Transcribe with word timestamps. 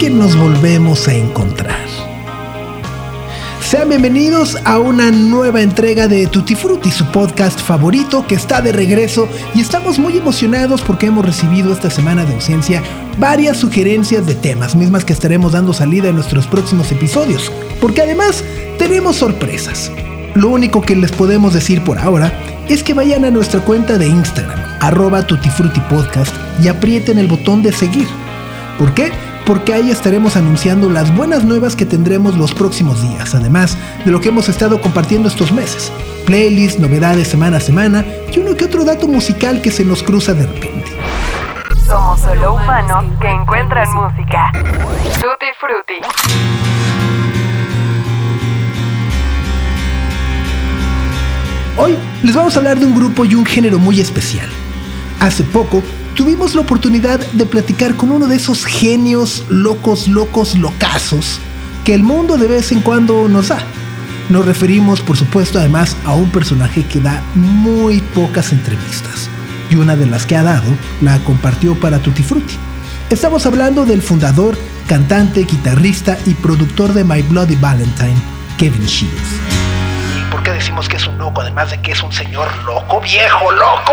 que 0.00 0.08
nos 0.08 0.34
volvemos 0.34 1.08
a 1.08 1.14
encontrar. 1.14 1.84
Sean 3.60 3.90
bienvenidos 3.90 4.56
a 4.64 4.78
una 4.78 5.10
nueva 5.10 5.60
entrega 5.60 6.08
de 6.08 6.26
Tutti 6.26 6.54
Frutti, 6.54 6.90
su 6.90 7.04
podcast 7.12 7.60
favorito 7.60 8.26
que 8.26 8.34
está 8.34 8.62
de 8.62 8.72
regreso 8.72 9.28
y 9.54 9.60
estamos 9.60 9.98
muy 9.98 10.16
emocionados 10.16 10.80
porque 10.80 11.08
hemos 11.08 11.26
recibido 11.26 11.70
esta 11.70 11.90
semana 11.90 12.24
de 12.24 12.32
ausencia 12.32 12.82
varias 13.18 13.58
sugerencias 13.58 14.26
de 14.26 14.34
temas, 14.34 14.74
mismas 14.74 15.04
que 15.04 15.12
estaremos 15.12 15.52
dando 15.52 15.74
salida 15.74 16.08
en 16.08 16.14
nuestros 16.14 16.46
próximos 16.46 16.90
episodios, 16.90 17.52
porque 17.78 18.00
además 18.00 18.42
tenemos 18.78 19.16
sorpresas. 19.16 19.92
Lo 20.34 20.48
único 20.48 20.80
que 20.80 20.96
les 20.96 21.12
podemos 21.12 21.52
decir 21.52 21.84
por 21.84 21.98
ahora 21.98 22.32
es 22.70 22.82
que 22.82 22.94
vayan 22.94 23.26
a 23.26 23.30
nuestra 23.30 23.60
cuenta 23.60 23.98
de 23.98 24.06
Instagram, 24.06 24.58
arroba 24.80 25.26
Podcast, 25.90 26.34
y 26.64 26.68
aprieten 26.68 27.18
el 27.18 27.26
botón 27.26 27.62
de 27.62 27.72
seguir. 27.72 28.08
¿Por 28.78 28.94
qué? 28.94 29.12
Porque 29.50 29.74
ahí 29.74 29.90
estaremos 29.90 30.36
anunciando 30.36 30.88
las 30.88 31.12
buenas 31.12 31.42
nuevas 31.42 31.74
que 31.74 31.84
tendremos 31.84 32.36
los 32.36 32.54
próximos 32.54 33.02
días, 33.02 33.34
además 33.34 33.76
de 34.04 34.12
lo 34.12 34.20
que 34.20 34.28
hemos 34.28 34.48
estado 34.48 34.80
compartiendo 34.80 35.26
estos 35.26 35.50
meses. 35.50 35.90
Playlists, 36.24 36.78
novedades 36.78 37.26
semana 37.26 37.56
a 37.56 37.60
semana 37.60 38.04
y 38.32 38.38
uno 38.38 38.54
que 38.54 38.66
otro 38.66 38.84
dato 38.84 39.08
musical 39.08 39.60
que 39.60 39.72
se 39.72 39.84
nos 39.84 40.04
cruza 40.04 40.34
de 40.34 40.46
repente. 40.46 40.92
Somos 41.84 42.20
solo 42.20 42.54
humanos 42.54 43.04
que 43.20 43.28
encuentran 43.28 43.92
música. 43.92 44.52
Tutti 44.52 45.46
Frutti. 45.58 45.94
Hoy 51.76 51.98
les 52.22 52.36
vamos 52.36 52.54
a 52.54 52.60
hablar 52.60 52.78
de 52.78 52.86
un 52.86 52.94
grupo 52.94 53.24
y 53.24 53.34
un 53.34 53.44
género 53.44 53.80
muy 53.80 54.00
especial. 54.00 54.48
Hace 55.18 55.42
poco 55.42 55.82
tuvimos 56.14 56.54
la 56.54 56.62
oportunidad 56.62 57.20
de 57.32 57.46
platicar 57.46 57.96
con 57.96 58.10
uno 58.10 58.26
de 58.26 58.36
esos 58.36 58.64
genios 58.64 59.44
locos, 59.48 60.08
locos, 60.08 60.56
locazos 60.56 61.40
que 61.84 61.94
el 61.94 62.02
mundo 62.02 62.36
de 62.36 62.46
vez 62.46 62.72
en 62.72 62.80
cuando 62.80 63.28
nos 63.28 63.48
da. 63.48 63.58
Nos 64.28 64.44
referimos, 64.44 65.00
por 65.00 65.16
supuesto, 65.16 65.58
además 65.58 65.96
a 66.04 66.14
un 66.14 66.30
personaje 66.30 66.84
que 66.84 67.00
da 67.00 67.22
muy 67.34 68.00
pocas 68.14 68.52
entrevistas. 68.52 69.28
Y 69.70 69.76
una 69.76 69.96
de 69.96 70.06
las 70.06 70.26
que 70.26 70.36
ha 70.36 70.42
dado 70.42 70.70
la 71.00 71.18
compartió 71.20 71.74
para 71.74 71.98
Tutti 71.98 72.22
Frutti. 72.22 72.54
Estamos 73.08 73.46
hablando 73.46 73.84
del 73.84 74.02
fundador, 74.02 74.56
cantante, 74.86 75.40
guitarrista 75.42 76.16
y 76.26 76.34
productor 76.34 76.92
de 76.92 77.02
My 77.02 77.22
Bloody 77.22 77.56
Valentine, 77.56 78.14
Kevin 78.56 78.86
Shields. 78.86 79.40
¿Y 80.16 80.30
por 80.30 80.42
qué 80.42 80.52
decimos 80.52 80.88
que 80.88 80.96
es 80.96 81.06
un 81.08 81.18
loco, 81.18 81.40
además 81.40 81.70
de 81.70 81.80
que 81.80 81.92
es 81.92 82.02
un 82.02 82.12
señor 82.12 82.48
loco, 82.64 83.00
viejo, 83.00 83.50
loco? 83.50 83.92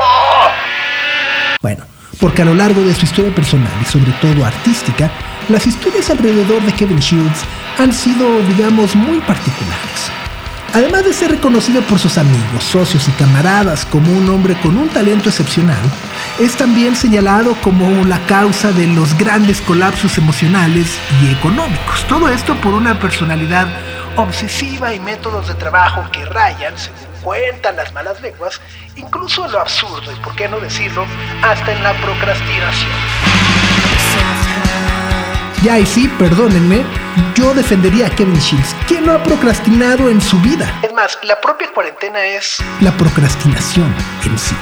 Bueno, 1.61 1.83
porque 2.19 2.41
a 2.41 2.45
lo 2.45 2.53
largo 2.53 2.81
de 2.81 2.93
su 2.93 3.05
historia 3.05 3.33
personal 3.33 3.71
y 3.81 3.85
sobre 3.85 4.11
todo 4.13 4.45
artística, 4.45 5.11
las 5.49 5.65
historias 5.65 6.09
alrededor 6.09 6.61
de 6.63 6.73
Kevin 6.73 6.99
Shields 6.99 7.41
han 7.77 7.93
sido, 7.93 8.41
digamos, 8.43 8.95
muy 8.95 9.19
particulares. 9.19 10.11
Además 10.73 11.05
de 11.05 11.13
ser 11.13 11.31
reconocido 11.31 11.81
por 11.83 11.97
sus 11.97 12.17
amigos, 12.17 12.63
socios 12.63 13.07
y 13.07 13.11
camaradas 13.11 13.85
como 13.85 14.11
un 14.11 14.29
hombre 14.29 14.55
con 14.61 14.77
un 14.77 14.89
talento 14.89 15.29
excepcional, 15.29 15.79
es 16.39 16.55
también 16.55 16.95
señalado 16.95 17.55
como 17.61 18.05
la 18.05 18.19
causa 18.27 18.71
de 18.71 18.85
los 18.87 19.17
grandes 19.17 19.61
colapsos 19.61 20.17
emocionales 20.17 20.97
y 21.23 21.31
económicos. 21.31 22.05
Todo 22.07 22.29
esto 22.29 22.55
por 22.61 22.73
una 22.73 22.99
personalidad 22.99 23.67
obsesiva 24.17 24.93
y 24.93 24.99
métodos 24.99 25.47
de 25.47 25.53
trabajo 25.53 26.03
que 26.11 26.25
rayan, 26.25 26.77
según 26.77 27.07
cuentan 27.21 27.75
las 27.75 27.93
malas 27.93 28.21
lenguas, 28.21 28.59
incluso 28.95 29.45
en 29.45 29.51
lo 29.51 29.59
absurdo 29.59 30.11
y, 30.11 30.15
por 30.21 30.35
qué 30.35 30.47
no 30.47 30.59
decirlo, 30.59 31.05
hasta 31.43 31.71
en 31.71 31.83
la 31.83 31.93
procrastinación. 32.01 32.91
Ya 35.63 35.79
y 35.79 35.85
sí, 35.85 36.07
perdónenme, 36.19 36.83
yo 37.35 37.53
defendería 37.53 38.07
a 38.07 38.09
Kevin 38.11 38.39
Shields, 38.39 38.75
quien 38.87 39.05
no 39.05 39.13
ha 39.13 39.23
procrastinado 39.23 40.09
en 40.09 40.21
su 40.21 40.39
vida. 40.39 40.79
Es 40.83 40.93
más, 40.93 41.17
la 41.23 41.41
propia 41.41 41.71
cuarentena 41.73 42.23
es 42.23 42.57
la 42.79 42.91
procrastinación 42.91 43.93
en 44.23 44.37
sí. 44.37 44.55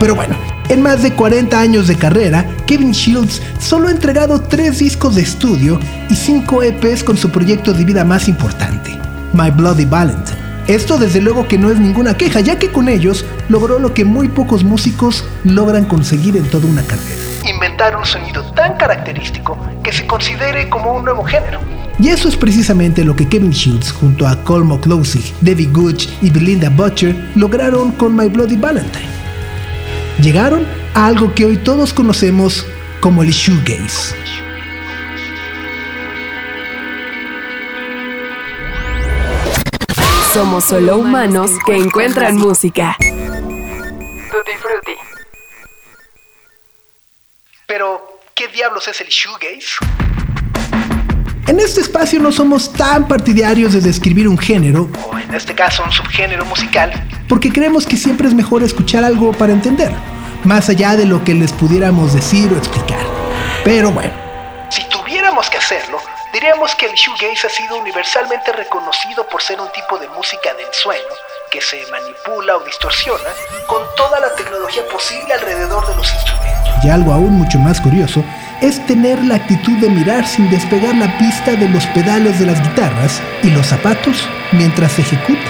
Pero 0.00 0.14
bueno, 0.14 0.36
en 0.68 0.82
más 0.82 1.02
de 1.02 1.12
40 1.12 1.58
años 1.58 1.88
de 1.88 1.96
carrera, 1.96 2.46
Kevin 2.66 2.92
Shields 2.92 3.40
solo 3.58 3.88
ha 3.88 3.90
entregado 3.90 4.40
3 4.40 4.78
discos 4.78 5.14
de 5.14 5.22
estudio 5.22 5.80
y 6.10 6.14
5 6.14 6.62
EPs 6.62 7.04
con 7.04 7.16
su 7.16 7.30
proyecto 7.30 7.72
de 7.72 7.84
vida 7.84 8.04
más 8.04 8.28
importante, 8.28 8.98
My 9.32 9.50
Bloody 9.50 9.86
Valentine. 9.86 10.36
Esto 10.66 10.98
desde 10.98 11.22
luego 11.22 11.48
que 11.48 11.56
no 11.56 11.70
es 11.70 11.78
ninguna 11.78 12.18
queja, 12.18 12.40
ya 12.40 12.58
que 12.58 12.70
con 12.70 12.90
ellos 12.90 13.24
logró 13.48 13.78
lo 13.78 13.94
que 13.94 14.04
muy 14.04 14.28
pocos 14.28 14.62
músicos 14.62 15.24
logran 15.42 15.86
conseguir 15.86 16.36
en 16.36 16.44
toda 16.44 16.66
una 16.66 16.82
carrera. 16.82 17.16
Inventar 17.48 17.96
un 17.96 18.04
sonido 18.04 18.44
tan 18.52 18.76
característico 18.76 19.56
que 19.82 19.92
se 19.92 20.06
considere 20.06 20.68
como 20.68 20.92
un 20.92 21.04
nuevo 21.04 21.24
género. 21.24 21.60
Y 21.98 22.08
eso 22.08 22.28
es 22.28 22.36
precisamente 22.36 23.04
lo 23.04 23.16
que 23.16 23.26
Kevin 23.26 23.52
Shields 23.52 23.90
junto 23.90 24.26
a 24.26 24.36
Cole 24.44 24.66
McCloskey, 24.66 25.32
Debbie 25.40 25.70
Gooch 25.72 26.08
y 26.20 26.28
Belinda 26.28 26.68
Butcher 26.68 27.16
lograron 27.34 27.92
con 27.92 28.14
My 28.14 28.28
Bloody 28.28 28.56
Valentine 28.56 29.18
llegaron 30.20 30.66
a 30.94 31.06
algo 31.06 31.34
que 31.34 31.44
hoy 31.44 31.56
todos 31.56 31.92
conocemos 31.92 32.66
como 33.00 33.22
el 33.22 33.30
shoegaze. 33.30 34.16
Somos 40.32 40.64
solo 40.64 40.98
humanos 40.98 41.50
que 41.64 41.76
encuentran 41.76 42.36
música. 42.36 42.96
Tutti 42.98 44.52
frutti. 44.60 44.94
Pero, 47.66 48.20
¿qué 48.34 48.48
diablos 48.48 48.86
es 48.88 49.00
el 49.00 49.08
shoegaze? 49.08 50.07
En 51.48 51.58
este 51.60 51.80
espacio 51.80 52.20
no 52.20 52.30
somos 52.30 52.70
tan 52.74 53.08
partidarios 53.08 53.72
de 53.72 53.80
describir 53.80 54.28
un 54.28 54.36
género, 54.36 54.90
o 55.10 55.18
en 55.18 55.34
este 55.34 55.54
caso 55.54 55.82
un 55.82 55.90
subgénero 55.90 56.44
musical, 56.44 56.92
porque 57.26 57.50
creemos 57.50 57.86
que 57.86 57.96
siempre 57.96 58.28
es 58.28 58.34
mejor 58.34 58.62
escuchar 58.62 59.02
algo 59.02 59.32
para 59.32 59.54
entender, 59.54 59.90
más 60.44 60.68
allá 60.68 60.94
de 60.94 61.06
lo 61.06 61.24
que 61.24 61.32
les 61.32 61.50
pudiéramos 61.52 62.12
decir 62.12 62.52
o 62.52 62.58
explicar. 62.58 62.98
Pero 63.64 63.90
bueno, 63.90 64.12
si 64.68 64.86
tuviéramos 64.90 65.48
que 65.48 65.56
hacerlo, 65.56 65.96
diríamos 66.34 66.74
que 66.74 66.84
el 66.84 66.92
shoegaze 66.92 67.46
ha 67.46 67.50
sido 67.50 67.78
universalmente 67.78 68.52
reconocido 68.52 69.26
por 69.26 69.40
ser 69.40 69.58
un 69.58 69.72
tipo 69.72 69.98
de 69.98 70.08
música 70.10 70.52
de 70.52 70.64
ensueño 70.64 71.00
que 71.50 71.62
se 71.62 71.80
manipula 71.90 72.58
o 72.58 72.60
distorsiona 72.60 73.30
con 73.66 73.80
toda 73.96 74.20
la 74.20 74.34
tecnología 74.34 74.82
posible 74.92 75.32
alrededor 75.32 75.88
de 75.88 75.96
los 75.96 76.12
instrumentos. 76.12 76.84
Y 76.84 76.90
algo 76.90 77.10
aún 77.10 77.38
mucho 77.38 77.58
más 77.58 77.80
curioso 77.80 78.22
es 78.60 78.84
tener 78.86 79.22
la 79.24 79.36
actitud 79.36 79.76
de 79.78 79.88
mirar 79.88 80.26
sin 80.26 80.50
despegar 80.50 80.94
la 80.96 81.16
pista 81.18 81.54
de 81.54 81.68
los 81.68 81.86
pedales 81.88 82.38
de 82.40 82.46
las 82.46 82.60
guitarras 82.62 83.22
y 83.42 83.50
los 83.50 83.66
zapatos 83.66 84.28
mientras 84.52 84.92
se 84.92 85.02
ejecuta. 85.02 85.40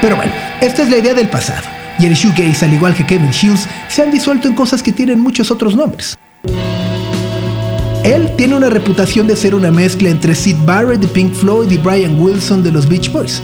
Pero 0.00 0.16
bueno, 0.16 0.32
esta 0.60 0.82
es 0.82 0.88
la 0.88 0.98
idea 0.98 1.14
del 1.14 1.28
pasado 1.28 1.71
y 2.02 2.06
el 2.06 2.14
shoegaze, 2.14 2.64
al 2.64 2.74
igual 2.74 2.94
que 2.94 3.06
Kevin 3.06 3.30
Shields, 3.30 3.68
se 3.88 4.02
han 4.02 4.10
disuelto 4.10 4.48
en 4.48 4.54
cosas 4.54 4.82
que 4.82 4.92
tienen 4.92 5.20
muchos 5.20 5.52
otros 5.52 5.76
nombres. 5.76 6.18
Él 8.02 8.28
tiene 8.36 8.56
una 8.56 8.68
reputación 8.68 9.28
de 9.28 9.36
ser 9.36 9.54
una 9.54 9.70
mezcla 9.70 10.10
entre 10.10 10.34
Sid 10.34 10.56
Barrett 10.64 11.00
de 11.00 11.06
Pink 11.06 11.32
Floyd 11.32 11.70
y 11.70 11.78
Brian 11.78 12.20
Wilson 12.20 12.64
de 12.64 12.72
los 12.72 12.88
Beach 12.88 13.12
Boys, 13.12 13.40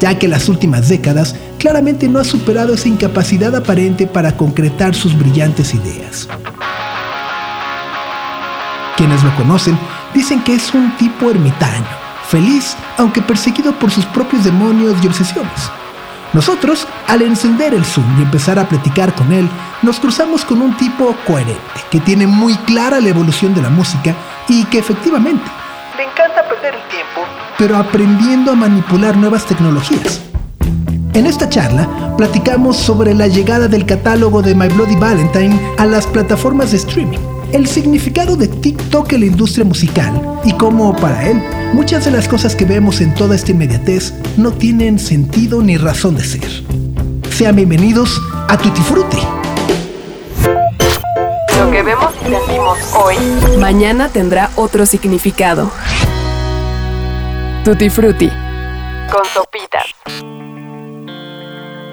ya 0.00 0.18
que 0.18 0.26
en 0.26 0.32
las 0.32 0.48
últimas 0.48 0.88
décadas 0.88 1.36
claramente 1.58 2.08
no 2.08 2.18
ha 2.18 2.24
superado 2.24 2.74
esa 2.74 2.88
incapacidad 2.88 3.54
aparente 3.54 4.08
para 4.08 4.36
concretar 4.36 4.92
sus 4.92 5.16
brillantes 5.16 5.72
ideas. 5.72 6.26
Quienes 8.96 9.22
lo 9.22 9.34
conocen 9.36 9.78
dicen 10.12 10.42
que 10.42 10.54
es 10.54 10.74
un 10.74 10.96
tipo 10.96 11.30
ermitaño, 11.30 11.86
feliz 12.28 12.74
aunque 12.96 13.22
perseguido 13.22 13.78
por 13.78 13.92
sus 13.92 14.04
propios 14.06 14.42
demonios 14.42 14.96
y 15.04 15.06
obsesiones 15.06 15.70
Nosotros, 16.32 16.86
al 17.08 17.22
encender 17.22 17.74
el 17.74 17.84
Zoom 17.84 18.18
y 18.18 18.22
empezar 18.22 18.58
a 18.58 18.68
platicar 18.68 19.14
con 19.14 19.32
él, 19.32 19.48
nos 19.82 19.98
cruzamos 19.98 20.44
con 20.44 20.62
un 20.62 20.76
tipo 20.76 21.16
coherente, 21.26 21.60
que 21.90 21.98
tiene 21.98 22.26
muy 22.26 22.54
clara 22.58 23.00
la 23.00 23.08
evolución 23.08 23.52
de 23.52 23.62
la 23.62 23.70
música 23.70 24.14
y 24.48 24.64
que 24.66 24.78
efectivamente 24.78 25.50
le 25.96 26.04
encanta 26.04 26.48
perder 26.48 26.74
el 26.74 26.88
tiempo, 26.88 27.22
pero 27.58 27.76
aprendiendo 27.76 28.52
a 28.52 28.54
manipular 28.54 29.16
nuevas 29.16 29.44
tecnologías. 29.44 30.22
En 31.14 31.26
esta 31.26 31.48
charla 31.48 31.88
platicamos 32.16 32.76
sobre 32.76 33.12
la 33.12 33.26
llegada 33.26 33.66
del 33.66 33.84
catálogo 33.84 34.40
de 34.40 34.54
My 34.54 34.68
Bloody 34.68 34.94
Valentine 34.94 35.58
a 35.78 35.84
las 35.84 36.06
plataformas 36.06 36.70
de 36.70 36.76
streaming, 36.76 37.18
el 37.52 37.66
significado 37.66 38.36
de 38.36 38.46
TikTok 38.46 39.12
en 39.14 39.20
la 39.20 39.26
industria 39.26 39.64
musical 39.64 40.40
y 40.44 40.52
cómo 40.52 40.94
para 40.94 41.26
él 41.26 41.42
muchas 41.72 42.04
de 42.04 42.10
las 42.10 42.28
cosas 42.28 42.54
que 42.54 42.64
vemos 42.64 43.00
en 43.00 43.14
toda 43.14 43.34
esta 43.34 43.52
inmediatez 43.52 44.14
no 44.36 44.52
tienen 44.52 44.98
sentido 44.98 45.62
ni 45.62 45.76
razón 45.76 46.16
de 46.16 46.24
ser. 46.24 46.50
Sean 47.30 47.56
bienvenidos 47.56 48.20
a 48.48 48.56
Tutti 48.56 48.80
Frutti. 48.82 49.18
Lo 51.58 51.70
que 51.70 51.82
vemos 51.82 52.12
y 52.22 52.30
sentimos 52.30 52.78
hoy, 52.94 53.16
mañana 53.58 54.08
tendrá 54.08 54.50
otro 54.56 54.86
significado. 54.86 55.70
Tutti 57.64 57.90
Frutti. 57.90 58.30
Con 59.10 59.24
sopitas. 59.32 59.84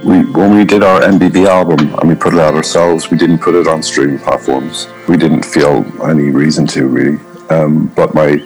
We, 0.03 0.23
when 0.31 0.55
we 0.55 0.63
did 0.63 0.83
our 0.83 1.01
MBB 1.01 1.47
album 1.47 1.93
and 1.99 2.09
we 2.09 2.15
put 2.15 2.33
it 2.33 2.39
out 2.39 2.55
ourselves, 2.55 3.09
we 3.11 3.17
didn't 3.17 3.39
put 3.39 3.55
it 3.55 3.67
on 3.67 3.81
streaming 3.83 4.19
platforms. 4.19 4.87
We 5.07 5.17
didn't 5.17 5.43
feel 5.43 5.83
any 6.07 6.29
reason 6.29 6.67
to 6.67 6.87
really. 6.87 7.19
Um, 7.49 7.91
but 7.95 8.13
my 8.13 8.37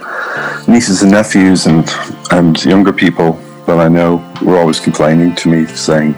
nieces 0.72 1.02
and 1.04 1.12
nephews 1.12 1.68
and 1.68 1.90
and 2.32 2.64
younger 2.64 2.94
people 2.94 3.34
that 3.68 3.80
I 3.80 3.88
know 3.88 4.16
were 4.42 4.58
always 4.58 4.80
complaining 4.80 5.36
to 5.36 5.50
me, 5.50 5.66
saying, 5.68 6.16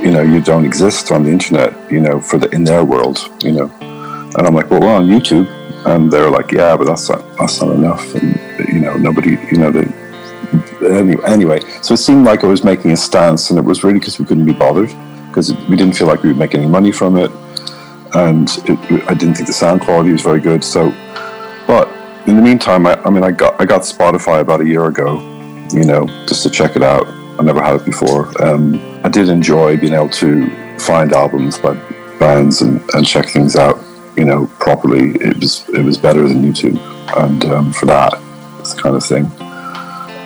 you 0.00 0.10
know, 0.10 0.22
you 0.22 0.40
don't 0.40 0.64
exist 0.64 1.12
on 1.12 1.22
the 1.24 1.30
internet, 1.30 1.70
you 1.90 2.00
know, 2.00 2.20
for 2.20 2.38
the 2.38 2.48
in 2.50 2.64
their 2.64 2.84
world, 2.84 3.18
you 3.42 3.52
know. 3.52 3.70
And 4.36 4.46
I'm 4.46 4.54
like, 4.54 4.70
well, 4.70 4.80
we're 4.80 4.94
on 4.94 5.06
YouTube, 5.06 5.46
and 5.86 6.10
they're 6.10 6.30
like, 6.30 6.52
yeah, 6.52 6.76
but 6.76 6.86
that's 6.86 7.08
not 7.08 7.22
that's 7.38 7.60
not 7.60 7.74
enough, 7.74 8.14
and 8.14 8.38
you 8.72 8.80
know, 8.80 8.96
nobody, 8.96 9.32
you 9.50 9.58
know, 9.58 9.70
they 9.70 9.86
anyway, 10.88 11.22
anyway, 11.26 11.60
so 11.82 11.94
it 11.94 11.98
seemed 11.98 12.24
like 12.24 12.42
I 12.44 12.46
was 12.46 12.64
making 12.64 12.90
a 12.92 12.96
stance, 12.96 13.50
and 13.50 13.58
it 13.58 13.64
was 13.64 13.84
really 13.84 13.98
because 13.98 14.18
we 14.18 14.24
couldn't 14.24 14.46
be 14.46 14.52
bothered, 14.52 14.90
because 15.28 15.54
we 15.68 15.76
didn't 15.76 15.96
feel 15.96 16.06
like 16.06 16.22
we 16.22 16.30
would 16.30 16.38
make 16.38 16.54
any 16.54 16.66
money 16.66 16.92
from 16.92 17.16
it, 17.16 17.30
and 18.14 18.48
it, 18.66 18.78
I 19.08 19.14
didn't 19.14 19.34
think 19.34 19.46
the 19.46 19.52
sound 19.52 19.82
quality 19.82 20.12
was 20.12 20.22
very 20.22 20.40
good. 20.40 20.64
So, 20.64 20.90
but 21.66 21.88
in 22.26 22.36
the 22.36 22.42
meantime, 22.42 22.86
I, 22.86 22.94
I 23.02 23.10
mean, 23.10 23.24
I 23.24 23.30
got 23.30 23.60
I 23.60 23.64
got 23.64 23.82
Spotify 23.82 24.40
about 24.40 24.60
a 24.60 24.66
year 24.66 24.86
ago, 24.86 25.18
you 25.72 25.84
know, 25.84 26.06
just 26.26 26.42
to 26.44 26.50
check 26.50 26.76
it 26.76 26.82
out. 26.82 27.06
I 27.38 27.42
never 27.42 27.62
had 27.62 27.76
it 27.76 27.84
before. 27.84 28.30
Um, 28.44 28.74
I 29.04 29.08
did 29.08 29.28
enjoy 29.28 29.76
being 29.78 29.94
able 29.94 30.10
to 30.10 30.50
find 30.78 31.12
albums 31.12 31.58
by 31.58 31.74
bands 32.18 32.60
and, 32.60 32.82
and 32.94 33.06
check 33.06 33.26
things 33.28 33.56
out, 33.56 33.78
you 34.16 34.24
know, 34.24 34.46
properly. 34.58 35.10
It 35.16 35.38
was 35.38 35.68
it 35.70 35.82
was 35.84 35.96
better 35.96 36.28
than 36.28 36.42
YouTube, 36.42 36.78
and 37.16 37.44
um, 37.46 37.72
for 37.72 37.86
that, 37.86 38.12
it's 38.60 38.74
the 38.74 38.82
kind 38.82 38.96
of 38.96 39.04
thing. 39.04 39.24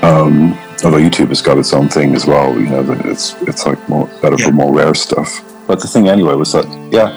Um, 0.02 0.52
although 0.84 0.98
YouTube 0.98 1.28
has 1.28 1.40
got 1.40 1.56
its 1.56 1.72
own 1.72 1.88
thing 1.88 2.14
as 2.14 2.26
well, 2.26 2.52
you 2.58 2.68
know, 2.68 2.82
that 2.82 3.06
it's 3.06 3.34
it's 3.42 3.64
like 3.66 3.88
more 3.88 4.06
better 4.20 4.36
Yeah. 4.38 4.46
for 4.46 4.52
more 4.52 4.74
rare 4.74 4.94
stuff. 4.94 5.40
But 5.66 5.80
the 5.80 5.88
thing 5.88 6.08
anyway 6.08 6.34
was 6.34 6.52
that, 6.52 6.66
yeah, 6.92 7.08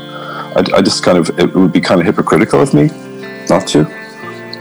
I, 0.55 0.77
I 0.77 0.81
just 0.81 1.03
kind 1.03 1.17
of 1.17 1.29
it 1.39 1.53
would 1.53 1.73
be 1.73 1.81
kind 1.81 1.99
of 1.99 2.05
hypocritical 2.05 2.61
of 2.61 2.73
me 2.73 2.87
not 3.49 3.65
to. 3.67 3.85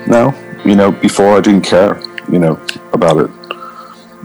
Now, 0.07 0.35
you 0.65 0.77
know, 0.77 0.93
before 0.93 1.37
I 1.37 1.41
didn't 1.41 1.63
care, 1.63 2.01
you 2.31 2.39
know, 2.39 2.59
about 2.93 3.19
it, 3.19 3.31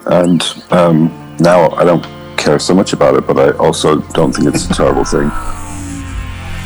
and 0.06 0.42
um, 0.72 1.12
now 1.40 1.70
I 1.72 1.84
don't 1.84 2.06
care 2.38 2.60
so 2.60 2.74
much 2.74 2.94
about 2.94 3.16
it. 3.18 3.26
But 3.26 3.38
I 3.40 3.52
also 3.58 4.02
don't 4.14 4.34
think 4.34 4.54
it's 4.54 4.70
a 4.70 4.74
terrible 4.74 5.06
thing. 5.06 5.32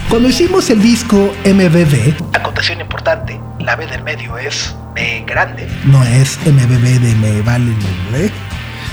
Cuando 0.09 0.29
hicimos 0.29 0.69
el 0.69 0.81
disco 0.81 1.33
MBB, 1.45 2.13
acotación 2.33 2.79
importante, 2.79 3.39
la 3.59 3.75
B 3.75 3.88
del 3.88 4.03
medio 4.03 4.38
es 4.38 4.75
B 4.94 5.23
grande, 5.25 5.68
no 5.85 6.03
es 6.03 6.38
MBB 6.45 7.00
de 7.00 7.15
Me 7.15 7.41
Vale, 7.41 7.71
¿eh? 8.13 8.31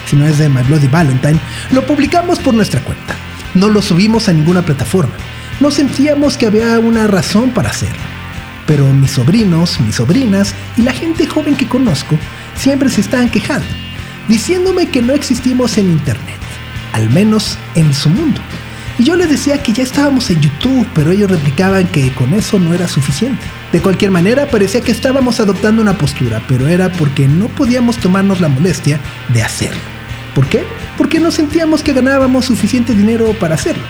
sino 0.07 0.27
es 0.27 0.39
de 0.39 0.49
My 0.49 0.63
Bloody 0.63 0.89
Valentine, 0.89 1.39
lo 1.71 1.87
publicamos 1.87 2.39
por 2.39 2.55
nuestra 2.55 2.81
cuenta. 2.81 3.15
No 3.55 3.69
lo 3.69 3.83
subimos 3.83 4.29
a 4.29 4.33
ninguna 4.33 4.63
plataforma. 4.63 5.13
No 5.61 5.71
sentíamos 5.71 6.39
que 6.39 6.47
había 6.47 6.79
una 6.79 7.07
razón 7.07 7.51
para 7.51 7.71
hacerlo. 7.71 8.03
Pero 8.67 8.87
mis 8.93 9.13
sobrinos, 9.13 9.81
mis 9.81 9.97
sobrinas 9.97 10.55
y 10.77 10.83
la 10.83 10.93
gente 10.93 11.27
joven 11.27 11.57
que 11.57 11.69
conozco 11.69 12.19
siempre 12.55 12.89
se 12.89 13.01
estaban 13.01 13.31
quejando, 13.31 13.67
diciéndome 14.29 14.89
que 14.89 15.03
no 15.03 15.15
existimos 15.15 15.79
en 15.79 15.91
Internet, 15.91 16.39
al 16.93 17.11
menos 17.11 17.59
en 17.75 17.93
su 17.93 18.09
mundo. 18.09 18.41
Y 18.99 19.05
yo 19.05 19.17
les 19.17 19.31
decía 19.31 19.63
que 19.63 19.73
ya 19.73 19.83
estábamos 19.83 20.31
en 20.31 20.41
YouTube, 20.41 20.87
pero 20.95 21.11
ellos 21.11 21.31
replicaban 21.31 21.87
que 21.89 22.13
con 22.13 22.35
eso 22.35 22.59
no 22.59 22.75
era 22.75 22.87
suficiente. 22.87 23.43
De 23.73 23.81
cualquier 23.81 24.11
manera, 24.11 24.47
parecía 24.47 24.83
que 24.83 24.93
estábamos 24.93 25.41
adoptando 25.41 25.81
una 25.81 25.97
postura, 25.97 26.43
pero 26.47 26.69
era 26.69 26.93
porque 26.93 27.27
no 27.27 27.49
podíamos 27.49 27.97
tomarnos 27.97 28.41
la 28.41 28.49
molestia 28.49 29.01
de 29.33 29.43
hacerlo. 29.43 29.81
¿Por 30.35 30.47
qué? 30.47 30.65
Porque 30.99 31.21
no 31.21 31.31
sentíamos 31.31 31.83
que 31.83 31.95
ganábamos 31.95 32.45
suficiente 32.45 32.95
dinero 32.95 33.35
para 33.41 33.55
hacerlo. 33.55 33.83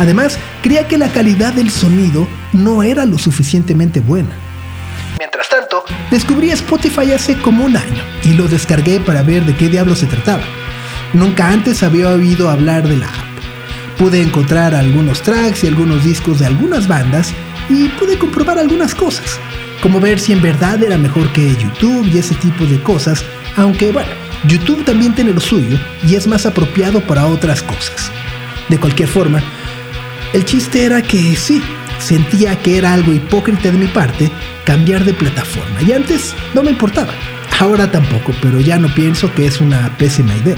Además, 0.00 0.38
creía 0.62 0.88
que 0.88 0.96
la 0.96 1.12
calidad 1.12 1.52
del 1.52 1.70
sonido 1.70 2.26
no 2.54 2.82
era 2.82 3.04
lo 3.04 3.18
suficientemente 3.18 4.00
buena. 4.00 4.30
Mientras 5.18 5.46
tanto, 5.50 5.84
descubrí 6.10 6.50
Spotify 6.52 7.12
hace 7.12 7.36
como 7.36 7.66
un 7.66 7.76
año 7.76 8.02
y 8.24 8.32
lo 8.32 8.48
descargué 8.48 8.98
para 9.00 9.22
ver 9.22 9.44
de 9.44 9.54
qué 9.54 9.68
diablo 9.68 9.94
se 9.94 10.06
trataba. 10.06 10.42
Nunca 11.12 11.50
antes 11.50 11.82
había 11.82 12.08
oído 12.08 12.48
hablar 12.48 12.88
de 12.88 12.96
la 12.96 13.08
app. 13.08 13.98
Pude 13.98 14.22
encontrar 14.22 14.74
algunos 14.74 15.20
tracks 15.20 15.64
y 15.64 15.66
algunos 15.66 16.02
discos 16.02 16.38
de 16.38 16.46
algunas 16.46 16.88
bandas 16.88 17.34
y 17.68 17.88
pude 17.90 18.16
comprobar 18.16 18.58
algunas 18.58 18.94
cosas, 18.94 19.38
como 19.82 20.00
ver 20.00 20.18
si 20.18 20.32
en 20.32 20.40
verdad 20.40 20.82
era 20.82 20.96
mejor 20.96 21.30
que 21.34 21.54
YouTube 21.56 22.06
y 22.06 22.16
ese 22.16 22.34
tipo 22.36 22.64
de 22.64 22.82
cosas, 22.82 23.22
aunque 23.54 23.92
bueno, 23.92 24.12
YouTube 24.46 24.82
también 24.82 25.14
tiene 25.14 25.34
lo 25.34 25.40
suyo 25.40 25.78
y 26.08 26.14
es 26.14 26.26
más 26.26 26.46
apropiado 26.46 27.02
para 27.02 27.26
otras 27.26 27.62
cosas. 27.62 28.10
De 28.70 28.78
cualquier 28.78 29.08
forma, 29.08 29.42
el 30.32 30.44
chiste 30.44 30.84
era 30.84 31.02
que 31.02 31.34
sí, 31.36 31.62
sentía 31.98 32.56
que 32.58 32.78
era 32.78 32.92
algo 32.92 33.12
hipócrita 33.12 33.70
de 33.70 33.78
mi 33.78 33.86
parte 33.86 34.30
cambiar 34.64 35.04
de 35.04 35.14
plataforma 35.14 35.82
y 35.82 35.92
antes 35.92 36.34
no 36.54 36.62
me 36.62 36.70
importaba. 36.70 37.12
Ahora 37.58 37.90
tampoco, 37.90 38.32
pero 38.40 38.60
ya 38.60 38.78
no 38.78 38.88
pienso 38.94 39.32
que 39.34 39.46
es 39.46 39.60
una 39.60 39.94
pésima 39.98 40.34
idea. 40.36 40.56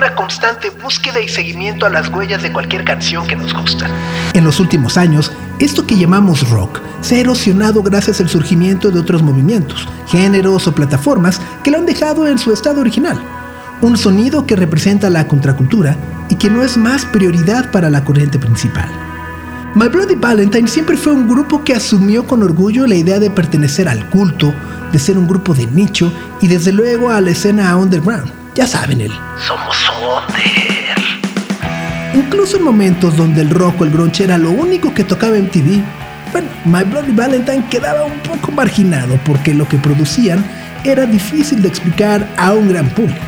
Una 0.00 0.14
constante 0.14 0.70
búsqueda 0.70 1.20
y 1.20 1.28
seguimiento 1.28 1.84
a 1.84 1.90
las 1.90 2.08
huellas 2.08 2.42
de 2.42 2.50
cualquier 2.50 2.84
canción 2.84 3.26
que 3.26 3.36
nos 3.36 3.52
gusta. 3.52 3.86
En 4.32 4.44
los 4.44 4.58
últimos 4.58 4.96
años, 4.96 5.30
esto 5.58 5.86
que 5.86 5.94
llamamos 5.94 6.48
rock 6.48 6.80
se 7.02 7.16
ha 7.16 7.18
erosionado 7.18 7.82
gracias 7.82 8.18
al 8.18 8.30
surgimiento 8.30 8.90
de 8.90 8.98
otros 8.98 9.22
movimientos, 9.22 9.86
géneros 10.08 10.66
o 10.66 10.74
plataformas 10.74 11.38
que 11.62 11.70
lo 11.70 11.76
han 11.76 11.84
dejado 11.84 12.26
en 12.26 12.38
su 12.38 12.50
estado 12.50 12.80
original. 12.80 13.20
Un 13.82 13.98
sonido 13.98 14.46
que 14.46 14.56
representa 14.56 15.10
la 15.10 15.28
contracultura 15.28 15.94
y 16.30 16.36
que 16.36 16.48
no 16.48 16.62
es 16.62 16.78
más 16.78 17.04
prioridad 17.04 17.70
para 17.70 17.90
la 17.90 18.02
corriente 18.02 18.38
principal. 18.38 18.88
My 19.74 19.88
Bloody 19.88 20.14
Valentine 20.14 20.66
siempre 20.66 20.96
fue 20.96 21.12
un 21.12 21.28
grupo 21.28 21.62
que 21.62 21.74
asumió 21.74 22.26
con 22.26 22.42
orgullo 22.42 22.86
la 22.86 22.94
idea 22.94 23.18
de 23.18 23.28
pertenecer 23.28 23.86
al 23.86 24.08
culto, 24.08 24.54
de 24.92 24.98
ser 24.98 25.18
un 25.18 25.28
grupo 25.28 25.52
de 25.52 25.66
nicho 25.66 26.10
y 26.40 26.48
desde 26.48 26.72
luego 26.72 27.10
a 27.10 27.20
la 27.20 27.32
escena 27.32 27.76
underground. 27.76 28.40
Ya 28.54 28.66
saben 28.66 29.00
el 29.00 29.12
Somos 29.46 29.76
Under. 30.18 30.80
Incluso 32.14 32.56
en 32.56 32.64
momentos 32.64 33.16
donde 33.16 33.42
el 33.42 33.50
rock 33.50 33.80
o 33.80 33.84
el 33.84 33.90
grunge 33.90 34.24
era 34.24 34.36
lo 34.36 34.50
único 34.50 34.92
que 34.92 35.04
tocaba 35.04 35.36
en 35.36 35.48
TV, 35.48 35.82
bueno, 36.32 36.48
My 36.64 36.82
Bloody 36.84 37.12
Valentine 37.12 37.64
quedaba 37.70 38.04
un 38.04 38.18
poco 38.20 38.50
marginado 38.52 39.18
porque 39.24 39.54
lo 39.54 39.68
que 39.68 39.78
producían 39.78 40.44
era 40.84 41.06
difícil 41.06 41.62
de 41.62 41.68
explicar 41.68 42.28
a 42.36 42.52
un 42.52 42.68
gran 42.68 42.88
público. 42.90 43.20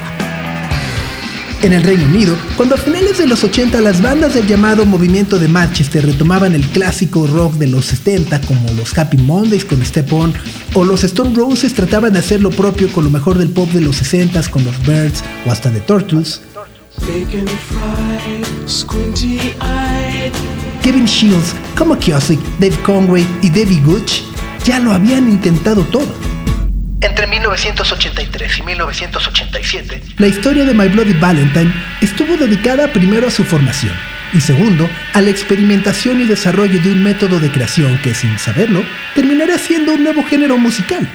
En 1.63 1.73
el 1.73 1.85
Reino 1.85 2.05
Unido, 2.07 2.37
cuando 2.57 2.75
a 2.75 2.79
finales 2.79 3.19
de 3.19 3.27
los 3.29 3.45
80 3.45 3.81
las 3.81 4.03
bandas 4.03 4.35
del 4.35 4.49
llamado 4.49 4.85
movimiento 4.85 5.39
de 5.39 5.47
Manchester 5.47 6.05
retomaban 6.05 6.57
el 6.57 6.67
clásico 6.67 7.29
rock 7.29 7.55
de 7.55 7.69
los 7.69 7.85
70 7.85 8.41
como 8.41 8.69
los 8.73 8.99
Happy 8.99 9.17
Mondays 9.17 9.65
con 9.65 9.85
Step 9.85 10.13
On 10.13 10.35
o 10.75 10.85
los 10.85 11.05
Stone 11.05 11.37
Roses 11.37 11.73
trataban 11.73 12.15
de 12.15 12.19
hacer 12.19 12.41
lo 12.41 12.51
propio 12.51 12.91
con 12.93 13.05
lo 13.05 13.11
mejor 13.11 13.39
del 13.39 13.51
pop 13.51 13.71
de 13.71 13.81
los 13.81 13.97
60 13.97 14.43
con 14.51 14.65
los 14.65 14.77
Birds 14.85 15.23
o 15.47 15.53
hasta 15.53 15.71
The 15.71 15.81
Turtles. 15.81 16.41
Kevin 20.83 21.07
Shields, 21.07 21.55
Como 21.77 21.99
Kiosik, 21.99 22.41
Dave 22.59 22.77
Conway 22.85 23.27
y 23.43 23.51
Debbie 23.51 23.81
Gooch 23.81 24.23
ya 24.65 24.79
lo 24.79 24.93
habían 24.93 25.29
intentado 25.29 25.83
todo. 25.85 26.15
Entre 27.01 27.27
1983 27.27 28.59
y 28.59 28.63
1987, 28.63 30.03
la 30.19 30.27
historia 30.27 30.65
de 30.65 30.75
My 30.75 30.89
Bloody 30.89 31.15
Valentine 31.15 31.73
estuvo 32.01 32.37
dedicada 32.37 32.93
primero 32.93 33.27
a 33.27 33.31
su 33.31 33.43
formación 33.43 33.95
y 34.33 34.41
segundo 34.41 34.89
a 35.13 35.21
la 35.21 35.31
experimentación 35.31 36.21
y 36.21 36.25
desarrollo 36.25 36.81
de 36.81 36.93
un 36.93 37.03
método 37.03 37.41
de 37.41 37.51
creación 37.51 37.99
que, 38.03 38.15
sin 38.15 38.39
saberlo, 38.39 38.85
terminará 39.15 39.59
siendo 39.59 39.93
un 39.93 40.05
nuevo 40.05 40.25
género 40.25 40.57
musical. 40.59 41.09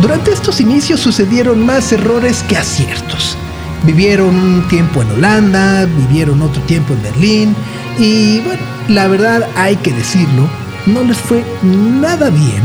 Durante 0.00 0.32
estos 0.32 0.60
inicios 0.60 1.00
sucedieron 1.00 1.66
más 1.66 1.90
errores 1.90 2.44
que 2.44 2.56
aciertos. 2.56 3.36
Vivieron 3.82 4.28
un 4.28 4.68
tiempo 4.68 5.02
en 5.02 5.10
Holanda, 5.10 5.86
vivieron 5.86 6.40
otro 6.40 6.62
tiempo 6.62 6.94
en 6.94 7.02
Berlín 7.02 7.56
y 7.98 8.40
bueno, 8.40 8.62
la 8.88 9.08
verdad 9.08 9.48
hay 9.56 9.74
que 9.76 9.92
decirlo, 9.92 10.48
no 10.86 11.02
les 11.02 11.16
fue 11.16 11.44
nada 11.62 12.30
bien 12.30 12.62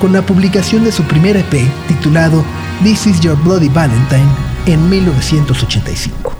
con 0.00 0.14
la 0.14 0.22
publicación 0.22 0.82
de 0.84 0.92
su 0.92 1.02
primer 1.04 1.36
EP 1.36 1.52
titulado 1.86 2.42
This 2.82 3.06
Is 3.06 3.20
Your 3.20 3.36
Bloody 3.42 3.68
Valentine 3.68 4.28
en 4.64 4.88
1985. 4.88 6.34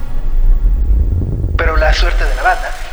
Pero 1.59 1.77
la 1.77 1.93
suerte 1.93 2.25
de 2.25 2.40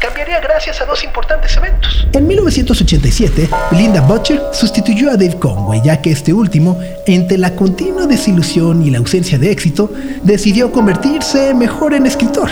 cambiaría 0.08 0.40
gracias 0.40 0.80
a 0.80 0.86
dos 0.86 1.04
importantes 1.04 1.58
eventos. 1.58 2.08
En 2.14 2.28
1987, 2.28 3.50
Linda 3.72 4.00
Butcher 4.00 4.42
sustituyó 4.54 5.12
a 5.12 5.18
Dave 5.18 5.38
Conway, 5.38 5.82
ya 5.84 6.02
que 6.02 6.12
este 6.12 6.32
último, 6.32 6.80
entre 7.06 7.38
la 7.38 7.54
continua 7.56 8.08
desilusión 8.08 8.84
y 8.84 8.90
la 8.90 9.00
ausencia 9.00 9.38
de 9.38 9.52
éxito, 9.52 9.92
decidió 10.24 10.72
convertirse 10.72 11.54
mejor 11.54 11.94
en 11.94 12.06
escritor. 12.06 12.50